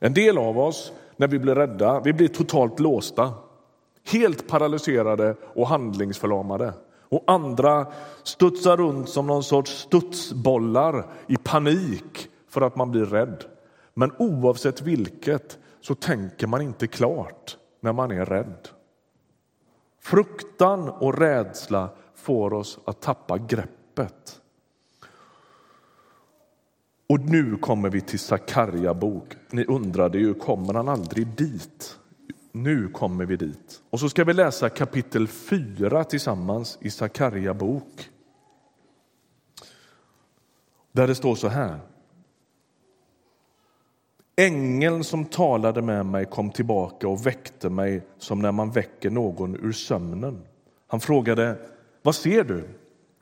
En 0.00 0.14
del 0.14 0.38
av 0.38 0.58
oss, 0.58 0.92
när 1.16 1.28
vi 1.28 1.38
blir 1.38 1.54
rädda, 1.54 2.00
vi 2.00 2.12
blir 2.12 2.28
totalt 2.28 2.80
låsta. 2.80 3.32
Helt 4.04 4.48
paralyserade 4.48 5.36
och 5.54 5.68
handlingsförlamade. 5.68 6.72
Och 7.10 7.24
andra 7.26 7.86
studsar 8.22 8.76
runt 8.76 9.08
som 9.08 9.26
någon 9.26 9.44
sorts 9.44 9.70
studsbollar 9.70 11.06
i 11.26 11.36
panik 11.36 12.28
för 12.48 12.60
att 12.60 12.76
man 12.76 12.90
blir 12.90 13.04
rädd. 13.04 13.44
Men 13.94 14.12
oavsett 14.18 14.82
vilket 14.82 15.58
så 15.80 15.94
tänker 15.94 16.46
man 16.46 16.62
inte 16.62 16.86
klart 16.86 17.56
när 17.80 17.92
man 17.92 18.10
är 18.10 18.24
rädd. 18.24 18.68
Fruktan 20.00 20.88
och 20.88 21.18
rädsla 21.18 21.88
får 22.14 22.52
oss 22.52 22.78
att 22.84 23.00
tappa 23.00 23.38
greppet. 23.38 24.40
Och 27.08 27.20
nu 27.20 27.56
kommer 27.56 27.90
vi 27.90 28.00
till 28.00 28.18
Sakarja 28.18 28.94
bok. 28.94 29.36
Ni 29.50 29.64
undrade 29.64 30.18
ju, 30.18 30.34
kommer 30.34 30.74
han 30.74 30.88
aldrig 30.88 31.26
dit? 31.26 31.99
Nu 32.52 32.88
kommer 32.88 33.24
vi 33.24 33.36
dit. 33.36 33.82
Och 33.90 34.00
så 34.00 34.08
ska 34.08 34.24
vi 34.24 34.32
läsa 34.32 34.68
kapitel 34.68 35.28
4 35.28 36.04
tillsammans 36.04 36.78
i 36.80 36.90
Sakarja 36.90 37.54
bok. 37.54 38.10
Där 40.92 41.06
det 41.06 41.14
står 41.14 41.34
så 41.34 41.48
här. 41.48 41.78
Ängeln 44.36 45.04
som 45.04 45.24
talade 45.24 45.82
med 45.82 46.06
mig 46.06 46.24
kom 46.24 46.50
tillbaka 46.50 47.08
och 47.08 47.26
väckte 47.26 47.70
mig 47.70 48.02
som 48.18 48.42
när 48.42 48.52
man 48.52 48.70
väcker 48.70 49.10
någon 49.10 49.56
ur 49.56 49.72
sömnen. 49.72 50.42
Han 50.86 51.00
frågade, 51.00 51.58
vad 52.02 52.14
ser 52.14 52.44
du? 52.44 52.68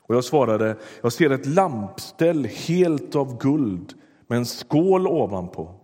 Och 0.01 0.15
jag 0.15 0.23
svarade, 0.23 0.75
jag 1.01 1.13
ser 1.13 1.29
ett 1.29 1.45
lampställ 1.45 2.45
helt 2.45 3.15
av 3.15 3.37
guld 3.37 3.93
med 4.27 4.37
en 4.37 4.45
skål 4.45 5.07
ovanpå. 5.07 5.78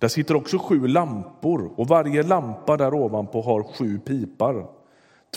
Där 0.00 0.08
sitter 0.08 0.36
också 0.36 0.58
sju 0.58 0.86
lampor 0.86 1.70
och 1.76 1.88
varje 1.88 2.22
lampa 2.22 2.76
där 2.76 2.94
ovanpå 2.94 3.42
har 3.42 3.62
sju 3.62 3.98
pipar. 3.98 4.66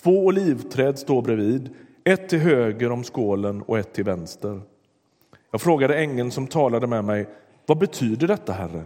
Två 0.03 0.25
olivträd 0.25 0.99
står 0.99 1.21
bredvid, 1.21 1.69
ett 2.03 2.29
till 2.29 2.39
höger 2.39 2.91
om 2.91 3.03
skålen 3.03 3.61
och 3.61 3.79
ett 3.79 3.93
till 3.93 4.03
vänster. 4.03 4.61
Jag 5.51 5.61
frågade 5.61 5.97
ängeln 5.97 6.31
som 6.31 6.47
talade 6.47 6.87
med 6.87 7.05
mig, 7.05 7.29
vad 7.65 7.77
betyder 7.77 8.27
detta, 8.27 8.53
Herre? 8.53 8.83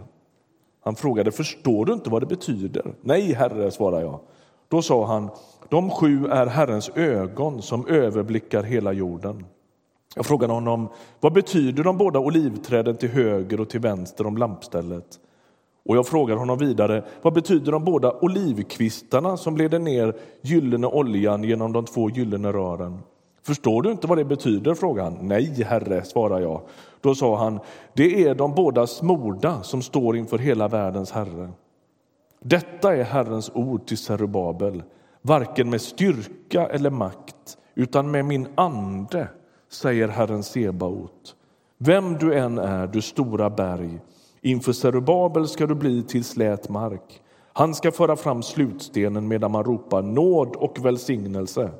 Han 0.80 0.96
frågade, 0.96 1.32
förstår 1.32 1.84
du 1.84 1.92
inte 1.92 2.10
vad 2.10 2.22
det 2.22 2.26
betyder? 2.26 2.94
Nej, 3.00 3.32
Herre, 3.32 3.70
svarade 3.70 4.02
jag. 4.02 4.20
Då 4.68 4.82
sa 4.82 5.06
han, 5.06 5.30
de 5.68 5.90
sju 5.90 6.26
är 6.26 6.46
Herrens 6.46 6.90
ögon 6.94 7.62
som 7.62 7.86
överblickar 7.86 8.62
hela 8.62 8.92
jorden. 8.92 9.46
Jag 10.14 10.26
frågade 10.26 10.52
honom, 10.52 10.88
vad 11.20 11.32
betyder 11.32 11.84
de 11.84 11.98
båda 11.98 12.18
olivträden 12.18 12.96
till 12.96 13.08
höger 13.08 13.60
och 13.60 13.70
till 13.70 13.80
vänster 13.80 14.26
om 14.26 14.36
lampstället? 14.36 15.20
Och 15.88 15.96
jag 15.96 16.06
frågar 16.06 16.36
honom 16.36 16.58
vidare, 16.58 17.02
vad 17.22 17.32
betyder 17.32 17.72
de 17.72 17.84
båda 17.84 18.12
olivkvistarna 18.20 19.36
som 19.36 19.56
leder 19.56 19.78
ner 19.78 20.16
gyllene 20.42 20.86
oljan 20.86 21.44
genom 21.44 21.72
de 21.72 21.84
två 21.84 22.10
gyllene 22.10 22.52
rören? 22.52 22.98
Förstår 23.42 23.82
du 23.82 23.90
inte 23.90 24.06
vad 24.06 24.18
det 24.18 24.24
betyder? 24.24 24.74
frågade 24.74 25.10
han. 25.10 25.28
Nej, 25.28 25.62
herre, 25.62 26.04
svarar 26.04 26.40
jag. 26.40 26.60
Då 27.00 27.14
sa 27.14 27.36
han, 27.36 27.60
det 27.94 28.24
är 28.24 28.34
de 28.34 28.54
båda 28.54 28.86
smorda 28.86 29.62
som 29.62 29.82
står 29.82 30.16
inför 30.16 30.38
hela 30.38 30.68
världens 30.68 31.10
herre. 31.10 31.48
Detta 32.40 32.96
är 32.96 33.04
Herrens 33.04 33.50
ord 33.54 33.86
till 33.86 33.98
Serubabel, 33.98 34.82
varken 35.22 35.70
med 35.70 35.80
styrka 35.80 36.66
eller 36.66 36.90
makt, 36.90 37.58
utan 37.74 38.10
med 38.10 38.24
min 38.24 38.48
ande, 38.54 39.28
säger 39.70 40.08
Herren 40.08 40.42
Sebaot. 40.42 41.34
Vem 41.78 42.14
du 42.14 42.34
än 42.34 42.58
är, 42.58 42.86
du 42.86 43.02
stora 43.02 43.50
berg, 43.50 44.00
inför 44.40 44.72
Serubabel 44.72 45.48
ska 45.48 45.66
du 45.66 45.74
bli 45.74 46.02
till 46.02 46.24
slät 46.24 46.68
mark. 46.68 47.22
Han 47.52 47.74
ska 47.74 47.92
föra 47.92 48.16
fram 48.16 48.42
slutstenen 48.42 49.28
medan 49.28 49.50
man 49.50 49.64
ropar 49.64 50.02
nåd 50.02 50.56
och 50.56 50.84
välsignelse. 50.84 51.70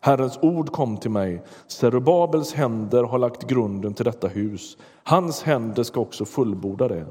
Herrens 0.00 0.38
ord 0.42 0.72
kom 0.72 0.96
till 0.96 1.10
mig. 1.10 1.42
Serubabels 1.66 2.54
händer 2.54 3.04
har 3.04 3.18
lagt 3.18 3.46
grunden 3.46 3.94
till 3.94 4.04
detta 4.04 4.28
hus. 4.28 4.76
Hans 5.02 5.42
händer 5.42 5.82
ska 5.82 6.00
också 6.00 6.24
fullborda 6.24 6.88
det. 6.88 7.06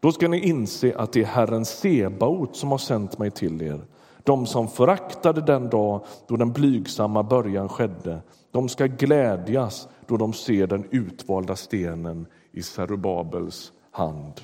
Då 0.00 0.12
ska 0.12 0.28
ni 0.28 0.40
inse 0.40 0.96
att 0.96 1.12
det 1.12 1.20
är 1.20 1.24
Herren 1.24 1.64
Sebaot 1.64 2.56
som 2.56 2.70
har 2.70 2.78
sänt 2.78 3.18
mig 3.18 3.30
till 3.30 3.62
er. 3.62 3.80
De 4.24 4.46
som 4.46 4.68
föraktade 4.68 5.40
den 5.40 5.68
dag 5.68 6.04
då 6.26 6.36
den 6.36 6.52
blygsamma 6.52 7.22
början 7.22 7.68
skedde, 7.68 8.22
de 8.50 8.68
ska 8.68 8.86
glädjas 8.86 9.88
då 10.06 10.16
de 10.16 10.32
ser 10.32 10.66
den 10.66 10.84
utvalda 10.90 11.56
stenen 11.56 12.26
i 12.52 12.62
Serubabels 12.62 13.72
hand. 13.98 14.40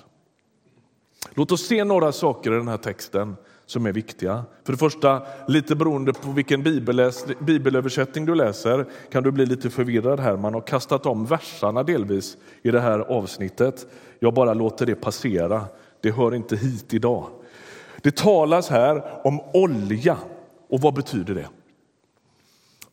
Låt 1.34 1.52
oss 1.52 1.66
se 1.66 1.84
några 1.84 2.12
saker 2.12 2.52
i 2.52 2.56
den 2.56 2.68
här 2.68 2.76
texten 2.76 3.36
som 3.66 3.86
är 3.86 3.92
viktiga. 3.92 4.44
För 4.64 4.72
det 4.72 4.78
första, 4.78 5.22
lite 5.48 5.76
beroende 5.76 6.12
på 6.12 6.30
vilken 6.30 6.62
bibelläs, 6.62 7.26
bibelöversättning 7.38 8.24
du 8.24 8.34
läser 8.34 8.86
kan 9.10 9.22
du 9.22 9.30
bli 9.30 9.46
lite 9.46 9.70
förvirrad 9.70 10.20
här. 10.20 10.36
Man 10.36 10.54
har 10.54 10.60
kastat 10.60 11.06
om 11.06 11.26
verserna 11.26 11.82
delvis 11.82 12.36
i 12.62 12.70
det 12.70 12.80
här 12.80 12.98
avsnittet. 12.98 13.86
Jag 14.18 14.34
bara 14.34 14.54
låter 14.54 14.86
det 14.86 14.94
passera. 14.94 15.64
Det 16.00 16.10
hör 16.10 16.34
inte 16.34 16.56
hit 16.56 16.94
idag. 16.94 17.26
Det 18.02 18.16
talas 18.16 18.68
här 18.68 19.20
om 19.26 19.40
olja. 19.40 20.16
Och 20.68 20.80
vad 20.80 20.94
betyder 20.94 21.34
det? 21.34 21.48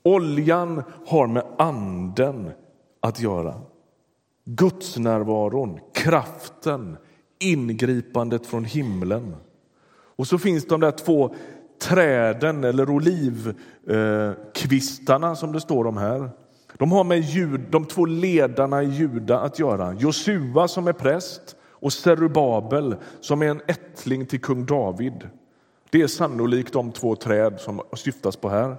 Oljan 0.03 0.83
har 1.07 1.27
med 1.27 1.43
anden 1.57 2.51
att 2.99 3.19
göra. 3.19 3.53
Gudsnärvaron, 4.45 5.79
kraften, 5.93 6.97
ingripandet 7.39 8.45
från 8.45 8.65
himlen. 8.65 9.35
Och 10.15 10.27
så 10.27 10.37
finns 10.37 10.67
de 10.67 10.79
där 10.79 10.91
två 10.91 11.35
träden 11.81 12.63
eller 12.63 12.89
olivkvistarna 12.89 15.27
eh, 15.27 15.33
som 15.33 15.51
det 15.51 15.61
står 15.61 15.87
om 15.87 15.97
här. 15.97 16.29
De 16.77 16.91
har 16.91 17.03
med 17.03 17.19
jud, 17.19 17.61
de 17.69 17.85
två 17.85 18.05
ledarna 18.05 18.83
i 18.83 18.89
Juda 18.89 19.39
att 19.39 19.59
göra. 19.59 19.93
Josua 19.93 20.67
som 20.67 20.87
är 20.87 20.93
präst 20.93 21.55
och 21.61 21.93
Serubabel 21.93 22.95
som 23.21 23.41
är 23.41 23.47
en 23.47 23.61
ättling 23.67 24.25
till 24.25 24.41
kung 24.41 24.65
David. 24.65 25.29
Det 25.89 26.01
är 26.01 26.07
sannolikt 26.07 26.73
de 26.73 26.91
två 26.91 27.15
träd 27.15 27.59
som 27.59 27.81
syftas 27.93 28.35
på 28.35 28.49
här. 28.49 28.75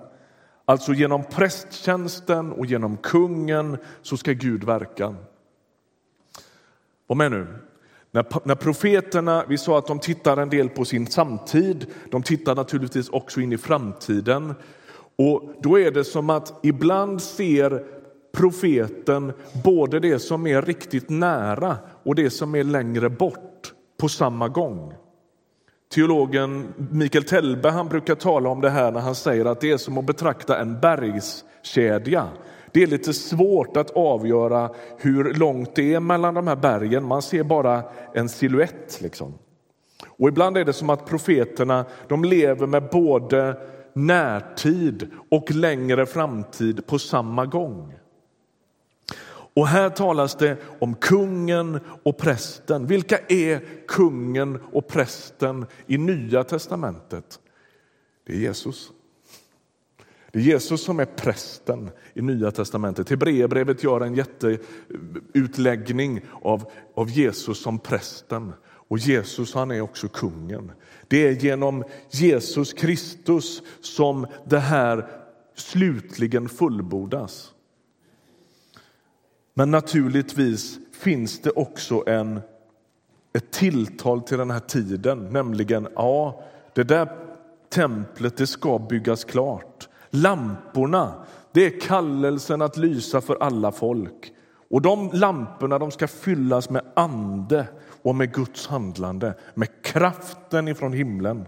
Alltså 0.64 0.92
genom 0.92 1.24
prästtjänsten 1.24 2.52
och 2.52 2.66
genom 2.66 2.96
kungen 2.96 3.76
så 4.02 4.16
ska 4.16 4.32
Gud 4.32 4.64
verka. 4.64 5.14
Var 7.12 7.16
med 7.16 7.30
nu. 7.30 7.46
När, 8.10 8.24
när 8.44 8.54
profeterna, 8.54 9.44
vi 9.48 9.58
sa 9.58 9.78
att 9.78 9.86
de 9.86 9.98
tittar 9.98 10.36
en 10.36 10.50
del 10.50 10.68
på 10.68 10.84
sin 10.84 11.06
samtid, 11.06 11.86
de 12.10 12.22
tittar 12.22 12.54
naturligtvis 12.54 13.08
också 13.08 13.40
in 13.40 13.52
i 13.52 13.58
framtiden. 13.58 14.54
Och 15.18 15.54
då 15.62 15.78
är 15.78 15.90
det 15.90 16.04
som 16.04 16.30
att 16.30 16.60
ibland 16.62 17.22
ser 17.22 17.84
profeten 18.34 19.32
både 19.64 20.00
det 20.00 20.18
som 20.18 20.46
är 20.46 20.62
riktigt 20.62 21.10
nära 21.10 21.76
och 22.02 22.14
det 22.14 22.30
som 22.30 22.54
är 22.54 22.64
längre 22.64 23.10
bort 23.10 23.72
på 24.00 24.08
samma 24.08 24.48
gång. 24.48 24.94
Teologen 25.94 26.74
Mikael 26.76 27.24
Telbe 27.24 27.70
han 27.70 27.88
brukar 27.88 28.14
tala 28.14 28.48
om 28.48 28.60
det 28.60 28.70
här 28.70 28.92
när 28.92 29.00
han 29.00 29.14
säger 29.14 29.44
att 29.44 29.60
det 29.60 29.70
är 29.70 29.76
som 29.76 29.98
att 29.98 30.06
betrakta 30.06 30.58
en 30.58 30.80
bergskedja. 30.80 32.28
Det 32.72 32.82
är 32.82 32.86
lite 32.86 33.14
svårt 33.14 33.76
att 33.76 33.90
avgöra 33.90 34.70
hur 34.98 35.34
långt 35.34 35.74
det 35.74 35.94
är 35.94 36.00
mellan 36.00 36.34
de 36.34 36.46
här 36.46 36.56
bergen. 36.56 37.04
Man 37.04 37.22
ser 37.22 37.42
bara 37.42 37.82
en 38.14 38.28
siluett. 38.28 39.00
Liksom. 39.00 39.34
Och 40.06 40.28
ibland 40.28 40.56
är 40.56 40.64
det 40.64 40.72
som 40.72 40.90
att 40.90 41.06
profeterna 41.06 41.84
de 42.08 42.24
lever 42.24 42.66
med 42.66 42.88
både 42.92 43.56
närtid 43.92 45.10
och 45.30 45.50
längre 45.50 46.06
framtid 46.06 46.86
på 46.86 46.98
samma 46.98 47.46
gång. 47.46 47.94
Och 49.54 49.66
här 49.66 49.90
talas 49.90 50.34
det 50.34 50.56
om 50.78 50.94
kungen 50.94 51.80
och 52.02 52.18
prästen. 52.18 52.86
Vilka 52.86 53.18
är 53.28 53.60
kungen 53.86 54.58
och 54.72 54.88
prästen 54.88 55.66
i 55.86 55.98
Nya 55.98 56.44
testamentet? 56.44 57.40
Det 58.26 58.32
är 58.32 58.36
Jesus. 58.36 58.90
Det 60.32 60.38
är 60.38 60.42
Jesus 60.42 60.84
som 60.84 61.00
är 61.00 61.04
prästen 61.04 61.90
i 62.14 62.22
Nya 62.22 62.50
testamentet. 62.50 63.10
Hebreerbrevet 63.10 63.84
gör 63.84 64.00
en 64.00 64.14
jätteutläggning 64.14 66.20
av, 66.42 66.70
av 66.94 67.10
Jesus 67.10 67.62
som 67.62 67.78
prästen. 67.78 68.52
Och 68.64 68.98
Jesus 68.98 69.54
han 69.54 69.70
är 69.70 69.80
också 69.80 70.08
kungen. 70.08 70.72
Det 71.08 71.26
är 71.26 71.32
genom 71.32 71.84
Jesus 72.10 72.72
Kristus 72.72 73.62
som 73.80 74.26
det 74.44 74.58
här 74.58 75.06
slutligen 75.54 76.48
fullbordas. 76.48 77.52
Men 79.54 79.70
naturligtvis 79.70 80.78
finns 80.92 81.40
det 81.40 81.50
också 81.50 82.04
en, 82.06 82.40
ett 83.32 83.50
tilltal 83.50 84.22
till 84.22 84.38
den 84.38 84.50
här 84.50 84.60
tiden, 84.60 85.28
nämligen 85.30 85.88
ja, 85.94 86.42
det 86.74 86.84
där 86.84 87.08
templet 87.68 88.36
det 88.36 88.46
ska 88.46 88.78
byggas 88.78 89.24
klart. 89.24 89.71
Lamporna, 90.14 91.24
det 91.52 91.66
är 91.66 91.80
kallelsen 91.80 92.62
att 92.62 92.76
lysa 92.76 93.20
för 93.20 93.36
alla 93.40 93.72
folk. 93.72 94.32
Och 94.70 94.82
de 94.82 95.10
lamporna 95.12 95.78
de 95.78 95.90
ska 95.90 96.08
fyllas 96.08 96.70
med 96.70 96.82
ande 96.96 97.66
och 98.02 98.14
med 98.14 98.34
Guds 98.34 98.66
handlande, 98.66 99.34
med 99.54 99.68
kraften 99.82 100.68
ifrån 100.68 100.92
himlen. 100.92 101.46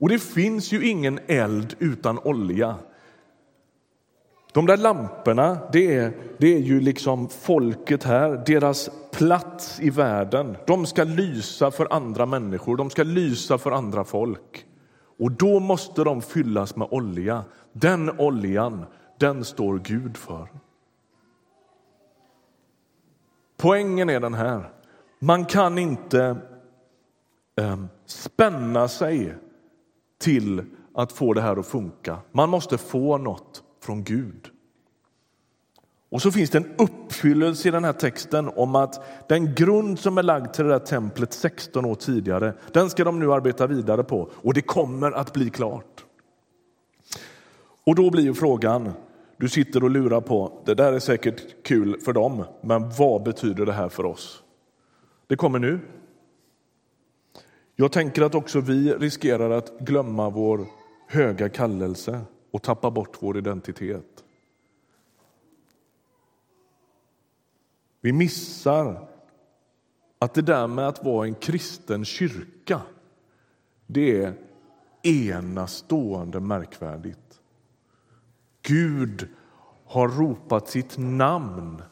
Och 0.00 0.08
det 0.08 0.18
finns 0.18 0.72
ju 0.72 0.88
ingen 0.88 1.20
eld 1.26 1.74
utan 1.78 2.18
olja. 2.18 2.74
De 4.52 4.66
där 4.66 4.76
lamporna, 4.76 5.58
det 5.72 5.96
är, 5.96 6.12
det 6.38 6.54
är 6.54 6.60
ju 6.60 6.80
liksom 6.80 7.28
folket 7.28 8.04
här, 8.04 8.42
deras 8.46 8.90
plats 9.12 9.80
i 9.80 9.90
världen. 9.90 10.56
De 10.66 10.86
ska 10.86 11.04
lysa 11.04 11.70
för 11.70 11.92
andra 11.92 12.26
människor, 12.26 12.76
de 12.76 12.90
ska 12.90 13.02
lysa 13.02 13.58
för 13.58 13.70
andra 13.70 14.04
folk. 14.04 14.66
Och 15.20 15.32
då 15.32 15.60
måste 15.60 16.04
de 16.04 16.22
fyllas 16.22 16.76
med 16.76 16.88
olja. 16.90 17.44
Den 17.72 18.20
oljan, 18.20 18.84
den 19.18 19.44
står 19.44 19.78
Gud 19.78 20.16
för. 20.16 20.48
Poängen 23.56 24.10
är 24.10 24.20
den 24.20 24.34
här. 24.34 24.72
Man 25.18 25.44
kan 25.44 25.78
inte 25.78 26.36
eh, 27.56 27.84
spänna 28.06 28.88
sig 28.88 29.34
till 30.18 30.64
att 30.94 31.12
få 31.12 31.34
det 31.34 31.40
här 31.40 31.56
att 31.56 31.66
funka. 31.66 32.18
Man 32.32 32.48
måste 32.48 32.78
få 32.78 33.18
något 33.18 33.62
från 33.80 34.04
Gud. 34.04 34.50
Och 36.10 36.22
så 36.22 36.32
finns 36.32 36.50
det 36.50 36.58
en 36.58 36.74
uppfyllelse 36.78 37.68
i 37.68 37.70
den 37.70 37.84
här 37.84 37.92
texten 37.92 38.50
om 38.56 38.74
att 38.74 39.28
den 39.28 39.54
grund 39.54 39.98
som 39.98 40.18
är 40.18 40.22
lagd 40.22 40.52
till 40.52 40.64
det 40.64 40.70
där 40.70 40.78
templet 40.78 41.32
16 41.32 41.84
år 41.84 41.94
tidigare, 41.94 42.54
den 42.72 42.90
ska 42.90 43.04
de 43.04 43.18
nu 43.18 43.32
arbeta 43.32 43.66
vidare 43.66 44.04
på 44.04 44.30
och 44.34 44.54
det 44.54 44.62
kommer 44.62 45.12
att 45.12 45.32
bli 45.32 45.50
klart. 45.50 46.04
Och 47.86 47.94
då 47.94 48.10
blir 48.10 48.22
ju 48.22 48.34
frågan, 48.34 48.92
du 49.36 49.48
sitter 49.48 49.84
och 49.84 49.90
lurar 49.90 50.20
på, 50.20 50.62
det 50.64 50.74
där 50.74 50.92
är 50.92 50.98
säkert 50.98 51.62
kul 51.62 52.00
för 52.00 52.12
dem, 52.12 52.44
men 52.60 52.90
vad 52.98 53.22
betyder 53.22 53.66
det 53.66 53.72
här 53.72 53.88
för 53.88 54.06
oss? 54.06 54.42
Det 55.26 55.36
kommer 55.36 55.58
nu. 55.58 55.80
Jag 57.76 57.92
tänker 57.92 58.22
att 58.22 58.34
också 58.34 58.60
vi 58.60 58.92
riskerar 58.92 59.50
att 59.50 59.78
glömma 59.78 60.30
vår 60.30 60.66
höga 61.08 61.48
kallelse 61.48 62.20
och 62.50 62.62
tappa 62.62 62.90
bort 62.90 63.16
vår 63.20 63.38
identitet. 63.38 64.24
Vi 68.00 68.12
missar 68.12 69.08
att 70.18 70.34
det 70.34 70.42
där 70.42 70.66
med 70.66 70.88
att 70.88 71.04
vara 71.04 71.26
en 71.26 71.34
kristen 71.34 72.04
kyrka, 72.04 72.82
det 73.86 74.24
är 74.24 74.34
enastående 75.02 76.40
märkvärdigt. 76.40 77.40
Gud 78.62 79.28
har 79.86 80.08
ropat 80.08 80.68
sitt 80.68 80.98
namn 80.98 81.82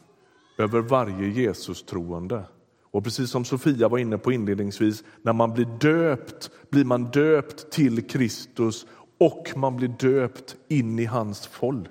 över 0.57 0.81
varje 0.81 1.27
Jesus-troende. 1.27 2.43
Och 2.91 3.03
precis 3.03 3.29
som 3.29 3.45
Sofia 3.45 3.87
var 3.89 3.97
inne 3.97 4.17
på 4.17 4.31
inledningsvis, 4.31 5.03
när 5.21 5.33
man 5.33 5.53
blir 5.53 5.65
döpt 5.65 6.51
blir 6.69 6.85
man 6.85 7.11
döpt 7.11 7.71
till 7.71 8.07
Kristus 8.07 8.85
och 9.17 9.53
man 9.55 9.75
blir 9.77 9.87
döpt 9.87 10.55
in 10.67 10.99
i 10.99 11.05
hans 11.05 11.47
folk. 11.47 11.89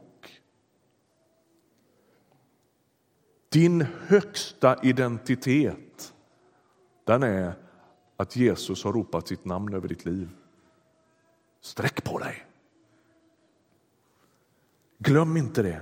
Din 3.48 3.86
högsta 4.06 4.76
identitet 4.82 6.14
den 7.04 7.22
är 7.22 7.52
att 8.16 8.36
Jesus 8.36 8.84
har 8.84 8.92
ropat 8.92 9.28
sitt 9.28 9.44
namn 9.44 9.74
över 9.74 9.88
ditt 9.88 10.04
liv. 10.04 10.28
Sträck 11.60 12.04
på 12.04 12.18
dig. 12.18 12.44
Glöm 14.98 15.36
inte 15.36 15.62
det. 15.62 15.80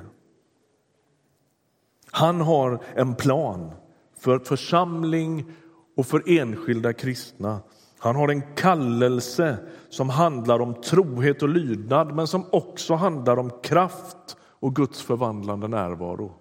Han 2.11 2.40
har 2.40 2.83
en 2.94 3.14
plan 3.14 3.70
för 4.18 4.38
församling 4.38 5.52
och 5.96 6.07
för 6.07 6.22
enskilda 6.26 6.92
kristna 6.92 7.61
han 7.98 8.16
har 8.16 8.29
en 8.29 8.42
kallelse 8.55 9.59
som 9.88 10.11
handlar 10.11 10.61
om 10.61 10.74
trohet 10.74 11.42
och 11.42 11.48
lydnad 11.48 12.14
men 12.14 12.26
som 12.26 12.44
också 12.52 12.94
handlar 12.94 13.37
om 13.37 13.50
kraft 13.62 14.37
och 14.40 14.76
Guds 14.76 15.02
förvandlande 15.02 15.68
närvaro. 15.68 16.33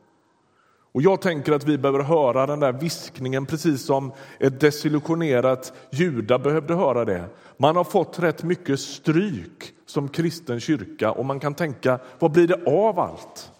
Och 0.95 1.01
Jag 1.01 1.21
tänker 1.21 1.51
att 1.51 1.63
vi 1.63 1.77
behöver 1.77 2.03
höra 2.03 2.45
den 2.45 2.59
där 2.59 2.73
viskningen 2.73 3.45
precis 3.45 3.85
som 3.85 4.11
ett 4.39 4.59
desillusionerat 4.59 5.73
Juda 5.91 6.39
behövde 6.39 6.75
höra 6.75 7.05
det. 7.05 7.25
Man 7.57 7.75
har 7.75 7.83
fått 7.83 8.19
rätt 8.19 8.43
mycket 8.43 8.79
stryk 8.79 9.73
som 9.85 10.09
kristen 10.09 10.59
kyrka 10.59 11.11
och 11.11 11.25
man 11.25 11.39
kan 11.39 11.53
tänka, 11.53 11.99
vad 12.19 12.31
blir 12.31 12.47
det 12.47 12.63
av 12.65 12.99
allt? 12.99 13.51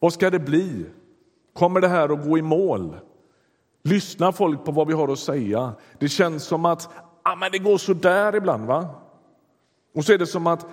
Vad 0.00 0.12
ska 0.12 0.30
det 0.30 0.38
bli? 0.38 0.86
Kommer 1.54 1.80
det 1.80 1.88
här 1.88 2.12
att 2.12 2.24
gå 2.24 2.38
i 2.38 2.42
mål? 2.42 2.96
Lyssnar 3.84 4.32
folk 4.32 4.64
på 4.64 4.72
vad 4.72 4.86
vi 4.86 4.92
har 4.94 5.08
att 5.08 5.18
säga? 5.18 5.72
Det 5.98 6.08
känns 6.08 6.44
som 6.44 6.64
att 6.64 6.88
ah, 7.22 7.36
men 7.36 7.52
det 7.52 7.58
går 7.58 7.78
så 7.78 7.94
där 7.94 8.36
ibland. 8.36 8.66
va? 8.66 8.88
Och 9.94 10.04
så 10.04 10.12
är 10.12 10.18
det 10.18 10.26
som 10.26 10.46
att 10.46 10.66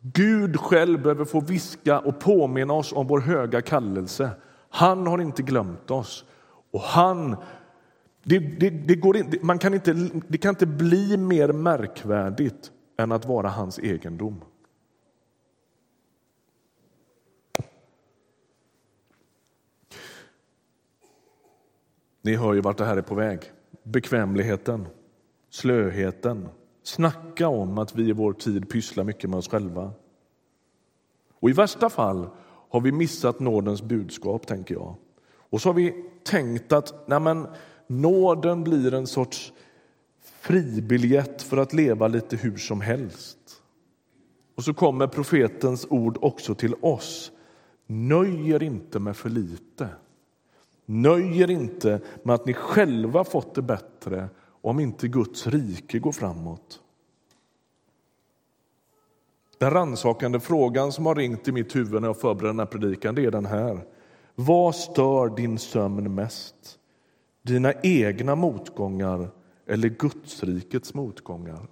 Gud 0.00 0.60
själv 0.60 1.02
behöver 1.02 1.24
få 1.24 1.40
viska 1.40 1.98
och 1.98 2.18
påminna 2.18 2.74
oss 2.74 2.92
om 2.92 3.06
vår 3.06 3.20
höga 3.20 3.62
kallelse. 3.62 4.30
Han 4.74 5.06
har 5.06 5.18
inte 5.18 5.42
glömt 5.42 5.90
oss. 5.90 6.24
Och 6.70 6.80
han... 6.80 7.36
Det, 8.22 8.38
det, 8.38 8.70
det 8.70 8.94
går 8.94 9.16
in, 9.16 9.38
man 9.42 9.58
kan 9.58 9.74
inte, 9.74 9.92
det 10.28 10.38
kan 10.38 10.48
inte 10.48 10.66
bli 10.66 11.16
mer 11.16 11.52
märkvärdigt 11.52 12.72
än 12.96 13.12
att 13.12 13.24
vara 13.24 13.48
hans 13.48 13.78
egendom. 13.78 14.44
Ni 22.22 22.36
hör 22.36 22.54
ju 22.54 22.60
vart 22.60 22.78
det 22.78 22.84
här 22.84 22.96
är 22.96 23.02
på 23.02 23.14
väg. 23.14 23.40
Bekvämligheten, 23.82 24.86
slöheten, 25.50 26.48
Snacka 26.84 27.48
om 27.48 27.78
att 27.78 27.94
vi 27.94 28.08
i 28.08 28.12
vår 28.12 28.32
tid 28.32 28.68
pysslar 28.68 29.04
mycket 29.04 29.30
med 29.30 29.38
oss 29.38 29.48
själva. 29.48 29.92
Och 31.40 31.50
I 31.50 31.52
värsta 31.52 31.90
fall 31.90 32.28
har 32.74 32.80
vi 32.80 32.92
missat 32.92 33.40
nådens 33.40 33.82
budskap, 33.82 34.46
tänker 34.46 34.74
jag. 34.74 34.94
Och 35.50 35.60
så 35.60 35.68
har 35.68 35.74
vi 35.74 36.04
tänkt 36.24 36.72
att 36.72 37.08
nej 37.08 37.20
men, 37.20 37.46
nåden 37.86 38.64
blir 38.64 38.94
en 38.94 39.06
sorts 39.06 39.52
fribiljett 40.40 41.42
för 41.42 41.56
att 41.56 41.72
leva 41.72 42.08
lite 42.08 42.36
hur 42.36 42.56
som 42.56 42.80
helst. 42.80 43.38
Och 44.54 44.64
så 44.64 44.74
kommer 44.74 45.06
profetens 45.06 45.86
ord 45.90 46.18
också 46.20 46.54
till 46.54 46.74
oss. 46.80 47.32
Nöj 47.86 48.50
er 48.50 48.62
inte 48.62 48.98
med 48.98 49.16
för 49.16 49.28
lite. 49.28 49.88
Nöj 50.86 51.40
er 51.40 51.50
inte 51.50 52.00
med 52.22 52.34
att 52.34 52.46
ni 52.46 52.54
själva 52.54 53.24
fått 53.24 53.54
det 53.54 53.62
bättre 53.62 54.28
om 54.60 54.80
inte 54.80 55.08
Guds 55.08 55.46
rike 55.46 55.98
går 55.98 56.12
framåt. 56.12 56.80
Den 59.64 59.72
rannsakande 59.72 60.40
frågan 60.40 60.92
som 60.92 61.06
har 61.06 61.14
ringt 61.14 61.48
i 61.48 61.52
mitt 61.52 61.76
huvud 61.76 62.00
när 62.00 62.08
jag 62.08 62.20
förbereder 62.20 62.52
den 62.52 62.58
här 62.58 62.66
predikan 62.66 63.14
det 63.14 63.24
är 63.24 63.30
den 63.30 63.46
här. 63.46 63.84
Vad 64.34 64.74
stör 64.74 65.36
din 65.36 65.58
sömn 65.58 66.14
mest? 66.14 66.54
Dina 67.42 67.72
egna 67.82 68.34
motgångar 68.34 69.28
eller 69.66 69.88
Gudsrikets 69.88 70.94
motgångar? 70.94 71.68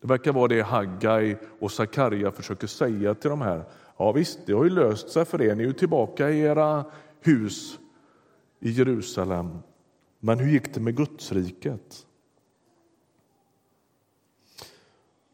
Det 0.00 0.08
verkar 0.08 0.32
vara 0.32 0.48
det 0.48 0.62
Haggai 0.62 1.36
och 1.60 1.72
Sakarja 1.72 2.32
försöker 2.32 2.66
säga 2.66 3.14
till 3.14 3.30
de 3.30 3.40
här. 3.40 3.64
Ja 3.96 4.12
visst, 4.12 4.38
det 4.46 4.52
har 4.52 4.64
ju 4.64 4.70
löst 4.70 5.10
sig 5.10 5.24
för 5.24 5.42
er. 5.42 5.54
Ni 5.54 5.62
är 5.62 5.66
ju 5.66 5.72
tillbaka 5.72 6.30
i 6.30 6.40
era 6.40 6.84
hus 7.20 7.78
i 8.60 8.70
Jerusalem. 8.70 9.58
Men 10.20 10.38
hur 10.38 10.50
gick 10.50 10.74
det 10.74 10.80
med 10.80 10.96
Gudsriket? 10.96 12.06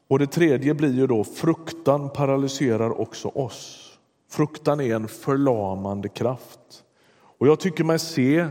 Och 0.08 0.18
det 0.18 0.26
tredje 0.26 0.74
blir 0.74 0.92
ju 0.92 1.06
då 1.06 1.24
fruktan 1.24 2.10
paralyserar 2.10 3.00
också 3.00 3.28
oss. 3.28 3.90
Fruktan 4.30 4.80
är 4.80 4.94
en 4.94 5.08
förlamande 5.08 6.08
kraft. 6.08 6.84
Och 7.38 7.46
jag 7.46 7.60
tycker 7.60 7.84
mig 7.84 7.98
se, 7.98 8.46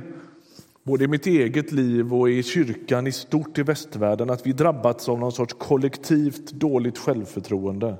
både 0.83 1.03
i 1.03 1.07
mitt 1.07 1.25
eget 1.25 1.71
liv 1.71 2.13
och 2.13 2.29
i 2.29 2.43
kyrkan 2.43 3.07
i 3.07 3.11
stort 3.11 3.57
i 3.57 3.63
västvärlden, 3.63 4.29
att 4.29 4.47
vi 4.47 4.53
drabbats 4.53 5.09
av 5.09 5.19
någon 5.19 5.31
sorts 5.31 5.55
kollektivt 5.59 6.51
dåligt 6.51 6.97
självförtroende. 6.97 7.95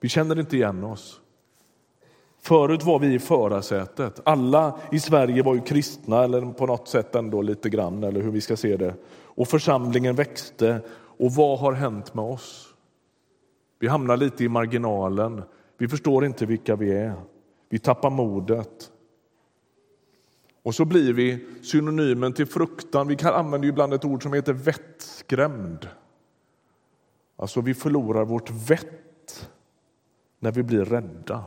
Vi 0.00 0.08
känner 0.08 0.40
inte 0.40 0.56
igen 0.56 0.84
oss. 0.84 1.20
Förut 2.40 2.84
var 2.84 2.98
vi 2.98 3.14
i 3.14 3.18
förarsätet. 3.18 4.20
Alla 4.24 4.78
i 4.92 5.00
Sverige 5.00 5.42
var 5.42 5.54
ju 5.54 5.60
kristna, 5.60 6.24
eller 6.24 6.52
på 6.52 6.66
något 6.66 6.88
sätt 6.88 7.14
ändå 7.14 7.42
lite 7.42 7.68
grann, 7.68 8.04
eller 8.04 8.20
hur 8.20 8.30
vi 8.30 8.40
ska 8.40 8.56
se 8.56 8.76
det. 8.76 8.94
Och 9.24 9.48
församlingen 9.48 10.14
växte. 10.14 10.80
Och 11.18 11.32
vad 11.32 11.58
har 11.58 11.72
hänt 11.72 12.14
med 12.14 12.24
oss? 12.24 12.67
Vi 13.78 13.88
hamnar 13.88 14.16
lite 14.16 14.44
i 14.44 14.48
marginalen. 14.48 15.42
Vi 15.78 15.88
förstår 15.88 16.24
inte 16.24 16.46
vilka 16.46 16.76
vi 16.76 16.92
är. 16.92 17.14
Vi 17.68 17.78
tappar 17.78 18.10
modet. 18.10 18.92
Och 20.62 20.74
så 20.74 20.84
blir 20.84 21.12
vi 21.12 21.46
synonymen 21.62 22.32
till 22.32 22.46
fruktan. 22.46 23.08
Vi 23.08 23.16
kan 23.16 23.34
använda 23.34 23.66
ibland 23.66 23.94
ett 23.94 24.04
ord 24.04 24.22
som 24.22 24.32
heter 24.32 24.52
vettskrämd. 24.52 25.88
Alltså, 27.36 27.60
vi 27.60 27.74
förlorar 27.74 28.24
vårt 28.24 28.50
vett 28.50 29.48
när 30.38 30.52
vi 30.52 30.62
blir 30.62 30.84
rädda. 30.84 31.44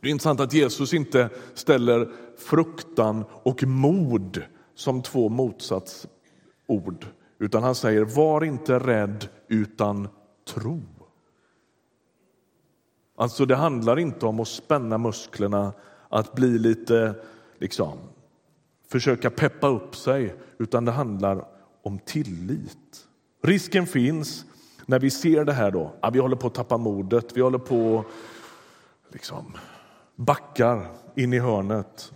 Det 0.00 0.08
är 0.08 0.10
intressant 0.10 0.40
att 0.40 0.52
Jesus 0.52 0.94
inte 0.94 1.30
ställer 1.54 2.08
fruktan 2.36 3.24
och 3.30 3.64
mod 3.64 4.42
som 4.74 5.02
två 5.02 5.28
motsatsord, 5.28 7.06
utan 7.38 7.62
han 7.62 7.74
säger 7.74 8.04
var 8.04 8.44
inte 8.44 8.78
rädd 8.78 9.28
utan 9.48 10.08
tro. 10.54 10.82
Alltså 13.20 13.46
det 13.46 13.56
handlar 13.56 13.98
inte 13.98 14.26
om 14.26 14.40
att 14.40 14.48
spänna 14.48 14.98
musklerna, 14.98 15.72
att 16.08 16.34
bli 16.34 16.58
lite, 16.58 17.14
liksom, 17.58 17.98
försöka 18.88 19.30
peppa 19.30 19.68
upp 19.68 19.96
sig, 19.96 20.34
utan 20.58 20.84
det 20.84 20.92
handlar 20.92 21.44
om 21.82 21.98
tillit. 21.98 23.06
Risken 23.42 23.86
finns 23.86 24.44
när 24.86 24.98
vi 24.98 25.10
ser 25.10 25.44
det 25.44 25.52
här 25.52 25.70
då, 25.70 25.92
att 26.02 26.14
vi 26.14 26.18
håller 26.18 26.36
på 26.36 26.46
att 26.46 26.54
tappa 26.54 26.76
modet, 26.76 27.36
vi 27.36 27.40
håller 27.40 27.58
på 27.58 28.04
liksom 29.08 29.56
backar 30.16 30.86
in 31.16 31.32
i 31.32 31.38
hörnet, 31.38 32.12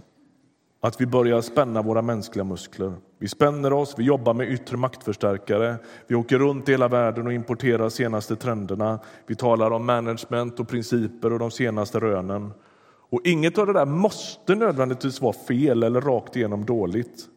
att 0.85 1.01
vi 1.01 1.07
börjar 1.07 1.41
spänna 1.41 1.83
våra 1.83 2.03
mänskliga 2.03 2.45
muskler. 2.45 2.93
Vi 3.19 3.29
spänner 3.29 3.73
oss, 3.73 3.95
vi 3.99 4.05
jobbar 4.05 4.35
med 4.35 4.53
yttre 4.53 4.77
maktförstärkare, 4.77 5.77
vi 6.07 6.15
åker 6.15 6.39
runt 6.39 6.69
i 6.69 6.73
hela 6.73 6.89
världen 6.89 7.27
och 7.27 7.33
importerar 7.33 7.89
senaste 7.89 8.37
trenderna. 8.37 8.99
Vi 9.27 9.35
talar 9.35 9.71
om 9.71 9.87
management 9.87 10.61
och 10.61 10.69
principer 10.69 11.33
och 11.33 11.39
de 11.39 11.51
senaste 11.51 12.01
rönen. 12.01 12.53
Och 13.11 13.21
inget 13.25 13.59
av 13.59 13.67
det 13.67 13.73
där 13.73 13.87
måste 13.87 14.55
nödvändigtvis 14.55 15.21
vara 15.21 15.33
fel 15.33 15.83
eller 15.83 16.01
rakt 16.01 16.37
igenom 16.37 16.65
dåligt. 16.65 17.29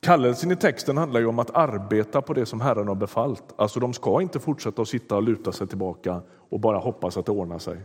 Kallelsen 0.00 0.50
i 0.50 0.56
texten 0.56 0.96
handlar 0.96 1.20
ju 1.20 1.26
om 1.26 1.38
att 1.38 1.56
arbeta 1.56 2.22
på 2.22 2.34
det 2.34 2.46
som 2.46 2.60
Herren 2.60 2.88
har 2.88 2.94
befallt. 2.94 3.44
Alltså 3.56 3.80
de 3.80 3.92
ska 3.92 4.22
inte 4.22 4.40
fortsätta 4.40 4.82
att 4.82 4.88
sitta 4.88 5.16
och 5.16 5.22
luta 5.22 5.52
sig 5.52 5.66
tillbaka 5.66 6.22
och 6.50 6.60
bara 6.60 6.78
hoppas 6.78 7.16
att 7.16 7.26
det 7.26 7.32
ordnar 7.32 7.58
sig. 7.58 7.78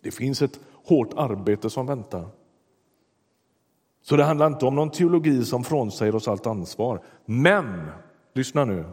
Det 0.00 0.10
finns 0.10 0.42
ett 0.42 0.60
hårt 0.84 1.10
arbete 1.16 1.70
som 1.70 1.86
väntar. 1.86 2.41
Så 4.02 4.16
det 4.16 4.24
handlar 4.24 4.46
inte 4.46 4.66
om 4.66 4.74
någon 4.74 4.90
teologi 4.90 5.44
som 5.44 5.64
frånsäger 5.64 6.14
oss 6.14 6.28
allt 6.28 6.46
ansvar. 6.46 7.00
Men, 7.24 7.90
lyssna 8.32 8.64
nu, 8.64 8.84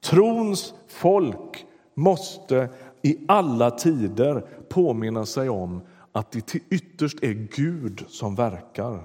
trons 0.00 0.74
folk 0.88 1.66
måste 1.94 2.68
i 3.02 3.18
alla 3.28 3.70
tider 3.70 4.46
påminna 4.68 5.26
sig 5.26 5.48
om 5.48 5.80
att 6.12 6.30
det 6.30 6.46
till 6.46 6.60
ytterst 6.70 7.22
är 7.22 7.32
Gud 7.32 8.04
som 8.08 8.34
verkar. 8.34 9.04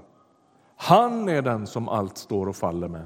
Han 0.75 1.29
är 1.29 1.41
den 1.41 1.67
som 1.67 1.89
allt 1.89 2.17
står 2.17 2.47
och 2.47 2.55
faller 2.55 2.87
med. 2.87 3.05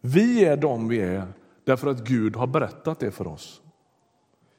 Vi 0.00 0.44
är 0.44 0.56
de 0.56 0.88
vi 0.88 1.00
är 1.00 1.26
därför 1.64 1.90
att 1.90 2.04
Gud 2.04 2.36
har 2.36 2.46
berättat 2.46 3.00
det 3.00 3.10
för 3.10 3.26
oss. 3.26 3.62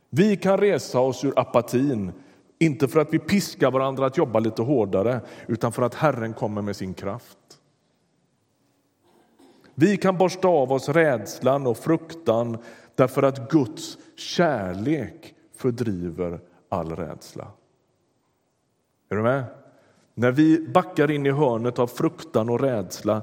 Vi 0.09 0.37
kan 0.37 0.57
resa 0.57 0.99
oss 0.99 1.23
ur 1.23 1.39
apatin 1.39 2.11
inte 2.59 2.87
för 2.87 2.99
att 2.99 3.13
vi 3.13 3.19
piskar 3.19 3.71
varandra 3.71 4.05
att 4.05 4.17
jobba 4.17 4.39
lite 4.39 4.61
hårdare, 4.61 5.21
utan 5.47 5.71
för 5.71 5.81
att 5.81 5.93
Herren 5.93 6.33
kommer 6.33 6.61
med 6.61 6.75
sin 6.75 6.93
kraft. 6.93 7.37
Vi 9.75 9.97
kan 9.97 10.17
borsta 10.17 10.47
av 10.47 10.71
oss 10.71 10.89
rädslan 10.89 11.67
och 11.67 11.77
fruktan 11.77 12.57
därför 12.95 13.23
att 13.23 13.51
Guds 13.51 13.97
kärlek 14.15 15.33
fördriver 15.55 16.39
all 16.69 16.95
rädsla. 16.95 17.47
Är 19.09 19.15
du 19.15 19.21
med? 19.21 19.43
När 20.13 20.31
vi 20.31 20.67
backar 20.67 21.11
in 21.11 21.25
i 21.25 21.31
hörnet 21.31 21.79
av 21.79 21.87
fruktan 21.87 22.49
och 22.49 22.59
rädsla, 22.59 23.21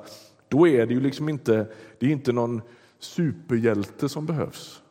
då 0.48 0.68
är 0.68 0.86
det 0.86 0.94
ju 0.94 1.00
liksom 1.00 1.28
inte, 1.28 1.66
det 1.98 2.06
är 2.06 2.10
inte 2.10 2.32
någon 2.32 2.62
superhjälte 2.98 4.08
som 4.08 4.26
behövs 4.26 4.82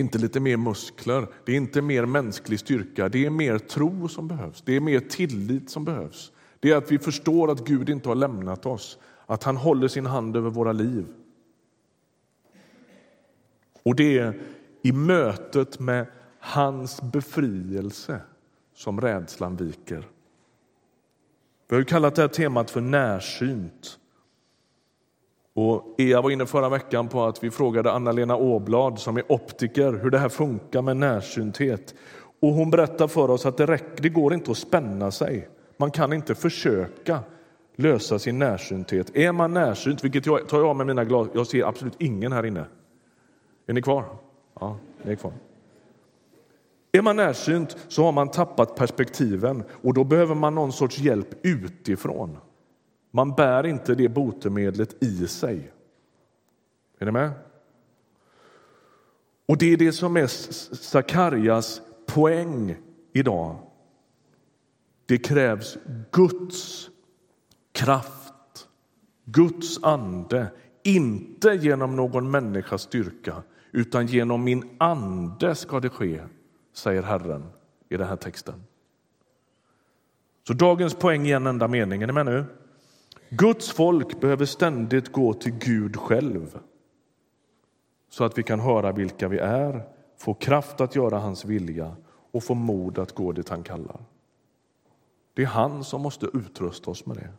inte 0.00 0.18
lite 0.18 0.40
mer 0.40 0.56
muskler, 0.56 1.26
det 1.44 1.52
är 1.52 1.56
inte 1.56 1.82
mer 1.82 2.06
mänsklig 2.06 2.60
styrka, 2.60 3.08
det 3.08 3.26
är 3.26 3.30
mer 3.30 3.58
tro 3.58 4.08
som 4.08 4.28
behövs, 4.28 4.62
det 4.62 4.76
är 4.76 4.80
mer 4.80 5.00
tillit 5.00 5.70
som 5.70 5.84
behövs. 5.84 6.32
Det 6.60 6.70
är 6.70 6.76
att 6.76 6.92
vi 6.92 6.98
förstår 6.98 7.50
att 7.50 7.64
Gud 7.64 7.90
inte 7.90 8.08
har 8.08 8.16
lämnat 8.16 8.66
oss, 8.66 8.98
att 9.26 9.44
han 9.44 9.56
håller 9.56 9.88
sin 9.88 10.06
hand 10.06 10.36
över 10.36 10.50
våra 10.50 10.72
liv. 10.72 11.06
Och 13.82 13.96
det 13.96 14.18
är 14.18 14.40
i 14.82 14.92
mötet 14.92 15.80
med 15.80 16.06
hans 16.38 17.02
befrielse 17.02 18.20
som 18.74 19.00
rädslan 19.00 19.56
viker. 19.56 20.08
Vi 21.68 21.76
har 21.76 21.82
kallat 21.82 22.14
det 22.14 22.22
här 22.22 22.28
temat 22.28 22.70
för 22.70 22.80
närsynt. 22.80 23.98
Och 25.54 25.94
Ea 25.98 26.20
var 26.20 26.30
inne 26.30 26.46
förra 26.46 26.68
veckan 26.68 27.08
på 27.08 27.24
att 27.24 27.44
vi 27.44 27.50
frågade 27.50 27.92
Anna-Lena 27.92 28.36
Åblad 28.36 28.98
som 28.98 29.16
är 29.16 29.32
optiker 29.32 29.92
hur 29.92 30.10
det 30.10 30.18
här 30.18 30.28
funkar 30.28 30.82
med 30.82 30.96
närsynthet. 30.96 31.94
Och 32.40 32.52
hon 32.52 32.70
berättar 32.70 33.08
för 33.08 33.30
oss 33.30 33.46
att 33.46 33.56
det, 33.56 33.66
räcker, 33.66 34.02
det 34.02 34.08
går 34.08 34.34
inte 34.34 34.50
att 34.50 34.58
spänna 34.58 35.10
sig. 35.10 35.48
Man 35.76 35.90
kan 35.90 36.12
inte 36.12 36.34
försöka 36.34 37.20
lösa 37.76 38.18
sin 38.18 38.38
närsynthet. 38.38 39.16
Är 39.16 39.32
man 39.32 39.54
närsynt, 39.54 40.04
vilket 40.04 40.26
jag 40.26 40.48
tar 40.48 40.58
jag 40.58 40.66
av 40.66 40.76
med 40.76 40.86
mina 40.86 41.04
glas, 41.04 41.28
jag 41.32 41.46
ser 41.46 41.64
absolut 41.64 41.94
ingen 41.98 42.32
här 42.32 42.46
inne. 42.46 42.64
Är 43.66 43.72
ni 43.72 43.82
kvar? 43.82 44.04
Ja, 44.60 44.76
ni 45.02 45.12
är 45.12 45.16
kvar. 45.16 45.32
Är 46.92 47.02
man 47.02 47.16
närsynt 47.16 47.76
så 47.88 48.04
har 48.04 48.12
man 48.12 48.28
tappat 48.28 48.76
perspektiven 48.76 49.64
och 49.82 49.94
då 49.94 50.04
behöver 50.04 50.34
man 50.34 50.54
någon 50.54 50.72
sorts 50.72 50.98
hjälp 50.98 51.28
utifrån. 51.42 52.36
Man 53.16 53.34
bär 53.34 53.66
inte 53.66 53.94
det 53.94 54.08
botemedlet 54.08 55.02
i 55.02 55.26
sig. 55.26 55.72
Är 56.98 57.06
ni 57.06 57.12
med? 57.12 57.30
Och 59.46 59.58
det 59.58 59.72
är 59.72 59.76
det 59.76 59.92
som 59.92 60.16
är 60.16 60.26
Sakarjas 60.76 61.80
poäng 62.06 62.76
idag. 63.12 63.56
Det 65.06 65.18
krävs 65.18 65.78
Guds 66.10 66.90
kraft, 67.72 68.68
Guds 69.24 69.82
ande 69.82 70.46
inte 70.82 71.48
genom 71.48 71.96
någon 71.96 72.30
människas 72.30 72.82
styrka, 72.82 73.42
utan 73.72 74.06
genom 74.06 74.44
min 74.44 74.76
ande 74.78 75.54
ska 75.54 75.80
det 75.80 75.90
ske, 75.90 76.20
säger 76.72 77.02
Herren 77.02 77.44
i 77.88 77.96
den 77.96 78.08
här 78.08 78.16
texten. 78.16 78.64
Så 80.46 80.52
dagens 80.52 80.94
poäng 80.94 81.26
i 81.26 81.32
en 81.32 81.46
enda 81.46 81.68
mening, 81.68 82.02
är 82.02 82.06
ni 82.06 82.12
med 82.12 82.26
nu? 82.26 82.44
Guds 83.36 83.72
folk 83.72 84.20
behöver 84.20 84.44
ständigt 84.44 85.12
gå 85.12 85.34
till 85.34 85.52
Gud 85.52 85.96
själv 85.96 86.58
så 88.10 88.24
att 88.24 88.38
vi 88.38 88.42
kan 88.42 88.60
höra 88.60 88.92
vilka 88.92 89.28
vi 89.28 89.38
är, 89.38 89.82
få 90.18 90.34
kraft 90.34 90.80
att 90.80 90.96
göra 90.96 91.18
hans 91.18 91.44
vilja 91.44 91.96
och 92.32 92.44
få 92.44 92.54
mod 92.54 92.98
att 92.98 93.12
gå 93.12 93.32
dit 93.32 93.48
han 93.48 93.62
kallar. 93.62 94.00
Det 95.34 95.42
är 95.42 95.46
han 95.46 95.84
som 95.84 96.02
måste 96.02 96.26
utrusta 96.26 96.90
oss 96.90 97.06
med 97.06 97.16
det. 97.16 97.30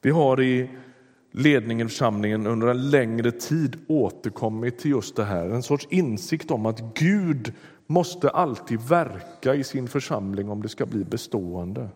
Vi 0.00 0.10
har 0.10 0.40
i 0.40 0.70
ledningen 1.30 1.86
i 1.86 1.90
församlingen 1.90 2.46
under 2.46 2.66
en 2.66 2.90
längre 2.90 3.30
tid 3.30 3.78
återkommit 3.88 4.78
till 4.78 4.90
just 4.90 5.16
det 5.16 5.24
här. 5.24 5.48
En 5.48 5.62
sorts 5.62 5.86
insikt 5.90 6.50
om 6.50 6.66
att 6.66 6.80
Gud 6.94 7.52
måste 7.86 8.30
alltid 8.30 8.80
verka 8.80 9.54
i 9.54 9.64
sin 9.64 9.88
församling 9.88 10.50
om 10.50 10.62
det 10.62 10.68
ska 10.68 10.86
bli 10.86 11.04
bestående. 11.04 11.88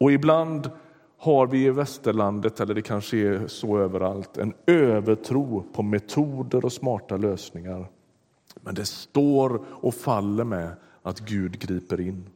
Och 0.00 0.12
ibland 0.12 0.70
har 1.18 1.46
vi 1.46 1.64
i 1.64 1.70
västerlandet, 1.70 2.60
eller 2.60 2.74
det 2.74 2.82
kanske 2.82 3.16
är 3.16 3.46
så 3.46 3.78
överallt, 3.78 4.36
en 4.36 4.54
övertro 4.66 5.64
på 5.72 5.82
metoder 5.82 6.64
och 6.64 6.72
smarta 6.72 7.16
lösningar. 7.16 7.90
Men 8.60 8.74
det 8.74 8.84
står 8.84 9.62
och 9.68 9.94
faller 9.94 10.44
med 10.44 10.70
att 11.02 11.20
Gud 11.20 11.58
griper 11.58 12.00
in 12.00 12.26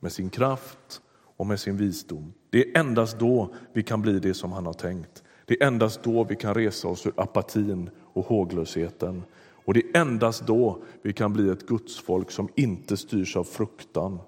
med 0.00 0.12
sin 0.12 0.30
kraft 0.30 1.02
och 1.36 1.46
med 1.46 1.60
sin 1.60 1.76
visdom. 1.76 2.32
Det 2.50 2.64
är 2.64 2.80
endast 2.80 3.18
då 3.18 3.54
vi 3.72 3.82
kan 3.82 4.02
bli 4.02 4.18
det 4.18 4.34
som 4.34 4.52
han 4.52 4.66
har 4.66 4.72
tänkt. 4.72 5.22
Det 5.44 5.62
är 5.62 5.66
endast 5.66 6.02
då 6.02 6.24
vi 6.24 6.36
kan 6.36 6.54
resa 6.54 6.88
oss 6.88 7.06
ur 7.06 7.12
apatin 7.16 7.90
och 8.00 8.26
håglösheten. 8.26 9.22
Och 9.64 9.74
det 9.74 9.80
är 9.80 10.00
endast 10.00 10.46
då 10.46 10.78
vi 11.02 11.12
kan 11.12 11.32
bli 11.32 11.48
ett 11.48 11.66
gudsfolk 11.66 12.30
som 12.30 12.48
inte 12.54 12.96
styrs 12.96 13.36
av 13.36 13.44
fruktan 13.44 14.18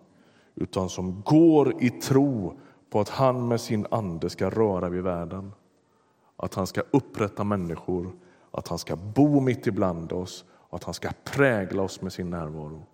utan 0.56 0.88
som 0.88 1.22
går 1.22 1.82
i 1.82 1.90
tro 1.90 2.58
på 2.90 3.00
att 3.00 3.08
han 3.08 3.48
med 3.48 3.60
sin 3.60 3.86
ande 3.90 4.30
ska 4.30 4.50
röra 4.50 4.88
vid 4.88 5.02
världen. 5.02 5.52
Att 6.36 6.54
han 6.54 6.66
ska 6.66 6.82
upprätta 6.90 7.44
människor, 7.44 8.12
att 8.50 8.68
han 8.68 8.78
ska 8.78 8.96
bo 8.96 9.40
mitt 9.40 9.66
ibland 9.66 10.12
oss 10.12 10.44
och 10.52 10.76
att 10.76 10.84
han 10.84 10.94
ska 10.94 11.10
prägla 11.24 11.82
oss 11.82 12.00
med 12.00 12.12
sin 12.12 12.30
närvaro. 12.30 12.86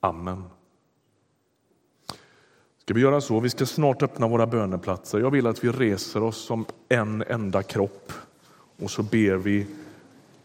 Amen. 0.00 0.44
Ska 2.78 2.94
vi 2.94 3.00
göra 3.00 3.20
så? 3.20 3.40
Vi 3.40 3.50
ska 3.50 3.66
snart 3.66 4.02
öppna 4.02 4.28
våra 4.28 4.46
böneplatser. 4.46 5.18
Jag 5.18 5.30
vill 5.30 5.46
att 5.46 5.64
vi 5.64 5.68
reser 5.68 6.22
oss 6.22 6.36
som 6.36 6.66
en 6.88 7.22
enda 7.22 7.62
kropp 7.62 8.12
och 8.82 8.90
så 8.90 9.02
ber 9.02 9.36
vi 9.36 9.66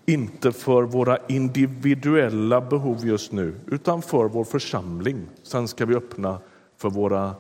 inte 0.09 0.51
för 0.51 0.83
våra 0.83 1.17
individuella 1.27 2.61
behov 2.61 3.07
just 3.07 3.31
nu, 3.31 3.59
utan 3.67 4.01
för 4.01 4.25
vår 4.25 4.43
församling. 4.43 5.29
Sen 5.43 5.67
ska 5.67 5.85
vi 5.85 5.95
öppna 5.95 6.41
för 6.77 6.89
våra 6.89 7.35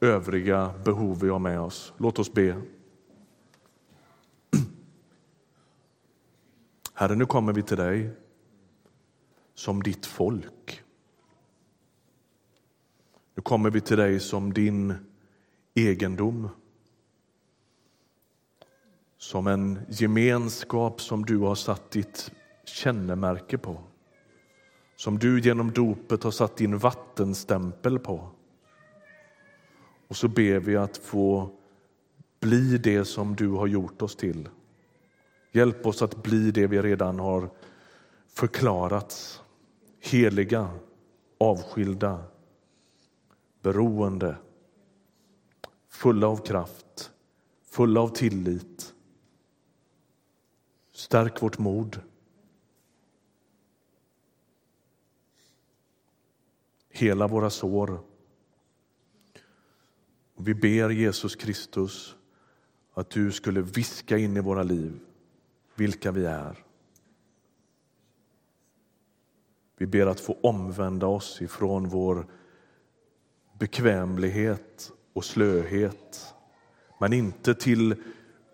övriga 0.00 0.74
behov 0.84 1.20
vi 1.20 1.28
har 1.28 1.38
med 1.38 1.60
oss. 1.60 1.92
Låt 1.96 2.18
oss 2.18 2.32
be. 2.32 2.62
Herre, 6.94 7.14
nu 7.14 7.26
kommer 7.26 7.52
vi 7.52 7.62
till 7.62 7.76
dig 7.76 8.10
som 9.54 9.82
ditt 9.82 10.06
folk. 10.06 10.82
Nu 13.34 13.42
kommer 13.42 13.70
vi 13.70 13.80
till 13.80 13.96
dig 13.96 14.20
som 14.20 14.52
din 14.52 14.94
egendom 15.74 16.48
som 19.22 19.46
en 19.46 19.78
gemenskap 19.88 21.00
som 21.00 21.24
du 21.24 21.38
har 21.38 21.54
satt 21.54 21.90
ditt 21.90 22.30
kännemärke 22.64 23.58
på 23.58 23.78
som 25.02 25.18
du 25.18 25.40
genom 25.40 25.72
dopet 25.72 26.22
har 26.22 26.30
satt 26.30 26.56
din 26.56 26.78
vattenstämpel 26.78 27.98
på. 27.98 28.28
Och 30.08 30.16
så 30.16 30.28
ber 30.28 30.58
vi 30.58 30.76
att 30.76 30.96
få 30.96 31.50
bli 32.40 32.78
det 32.78 33.04
som 33.04 33.36
du 33.36 33.48
har 33.48 33.66
gjort 33.66 34.02
oss 34.02 34.16
till. 34.16 34.48
Hjälp 35.52 35.86
oss 35.86 36.02
att 36.02 36.22
bli 36.22 36.50
det 36.50 36.66
vi 36.66 36.82
redan 36.82 37.18
har 37.18 37.50
förklarats. 38.28 39.42
Heliga, 40.00 40.70
avskilda, 41.38 42.24
beroende, 43.62 44.36
fulla 45.88 46.26
av 46.26 46.36
kraft, 46.36 47.10
fulla 47.70 48.00
av 48.00 48.08
tillit. 48.08 48.94
Stärk 51.02 51.42
vårt 51.42 51.58
mod. 51.58 52.00
Hela 56.88 57.26
våra 57.26 57.50
sår. 57.50 58.00
Och 60.34 60.48
vi 60.48 60.54
ber 60.54 60.90
Jesus 60.90 61.36
Kristus 61.36 62.16
att 62.94 63.10
du 63.10 63.32
skulle 63.32 63.62
viska 63.62 64.18
in 64.18 64.36
i 64.36 64.40
våra 64.40 64.62
liv 64.62 65.00
vilka 65.74 66.12
vi 66.12 66.24
är. 66.24 66.64
Vi 69.76 69.86
ber 69.86 70.06
att 70.06 70.20
få 70.20 70.38
omvända 70.42 71.06
oss 71.06 71.42
ifrån 71.42 71.88
vår 71.88 72.26
bekvämlighet 73.58 74.92
och 75.12 75.24
slöhet 75.24 76.34
men 76.98 77.12
inte 77.12 77.54
till 77.54 78.02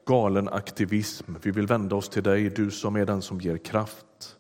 galen 0.08 0.48
aktivism. 0.48 1.34
Vi 1.42 1.50
vill 1.50 1.66
vända 1.66 1.96
oss 1.96 2.08
till 2.08 2.22
dig, 2.22 2.50
du 2.50 2.70
som 2.70 2.96
är 2.96 3.06
den 3.06 3.22
som 3.22 3.40
ger 3.40 3.58
kraft, 3.58 4.38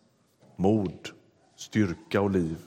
mod, 0.56 1.08
styrka 1.56 2.20
och 2.20 2.30
liv. 2.30 2.58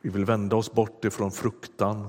Vi 0.00 0.10
vill 0.10 0.24
vända 0.24 0.56
oss 0.56 0.72
bort 0.72 1.04
ifrån 1.04 1.30
fruktan. 1.30 2.08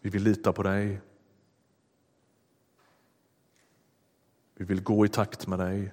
Vi 0.00 0.10
vill 0.10 0.22
lita 0.22 0.52
på 0.52 0.62
dig. 0.62 1.00
Vi 4.54 4.64
vill 4.64 4.82
gå 4.82 5.04
i 5.04 5.08
takt 5.08 5.46
med 5.46 5.58
dig. 5.58 5.92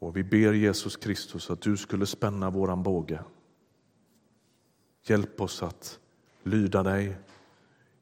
Och 0.00 0.16
vi 0.16 0.24
ber 0.24 0.52
Jesus 0.52 0.96
Kristus 0.96 1.50
att 1.50 1.60
du 1.60 1.76
skulle 1.76 2.06
spänna 2.06 2.50
våran 2.50 2.82
båge. 2.82 3.24
Hjälp 5.02 5.40
oss 5.40 5.62
att 5.62 6.00
lyda 6.42 6.82
dig. 6.82 7.16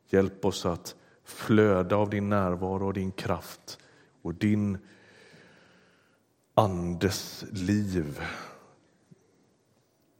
Hjälp 0.08 0.44
oss 0.44 0.66
att 0.66 0.96
flöda 1.24 1.96
av 1.96 2.10
din 2.10 2.28
närvaro 2.28 2.86
och 2.86 2.94
din 2.94 3.12
kraft 3.12 3.78
och 4.22 4.34
din 4.34 4.78
andes 6.54 7.44
liv 7.52 8.20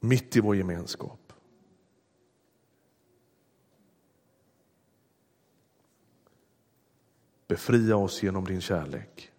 mitt 0.01 0.37
i 0.37 0.41
vår 0.41 0.57
gemenskap. 0.57 1.33
Befria 7.47 7.97
oss 7.97 8.23
genom 8.23 8.45
din 8.45 8.61
kärlek. 8.61 9.33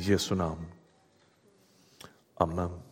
Jesu 0.00 0.34
namn. 0.34 0.66
Amen. 2.36 2.89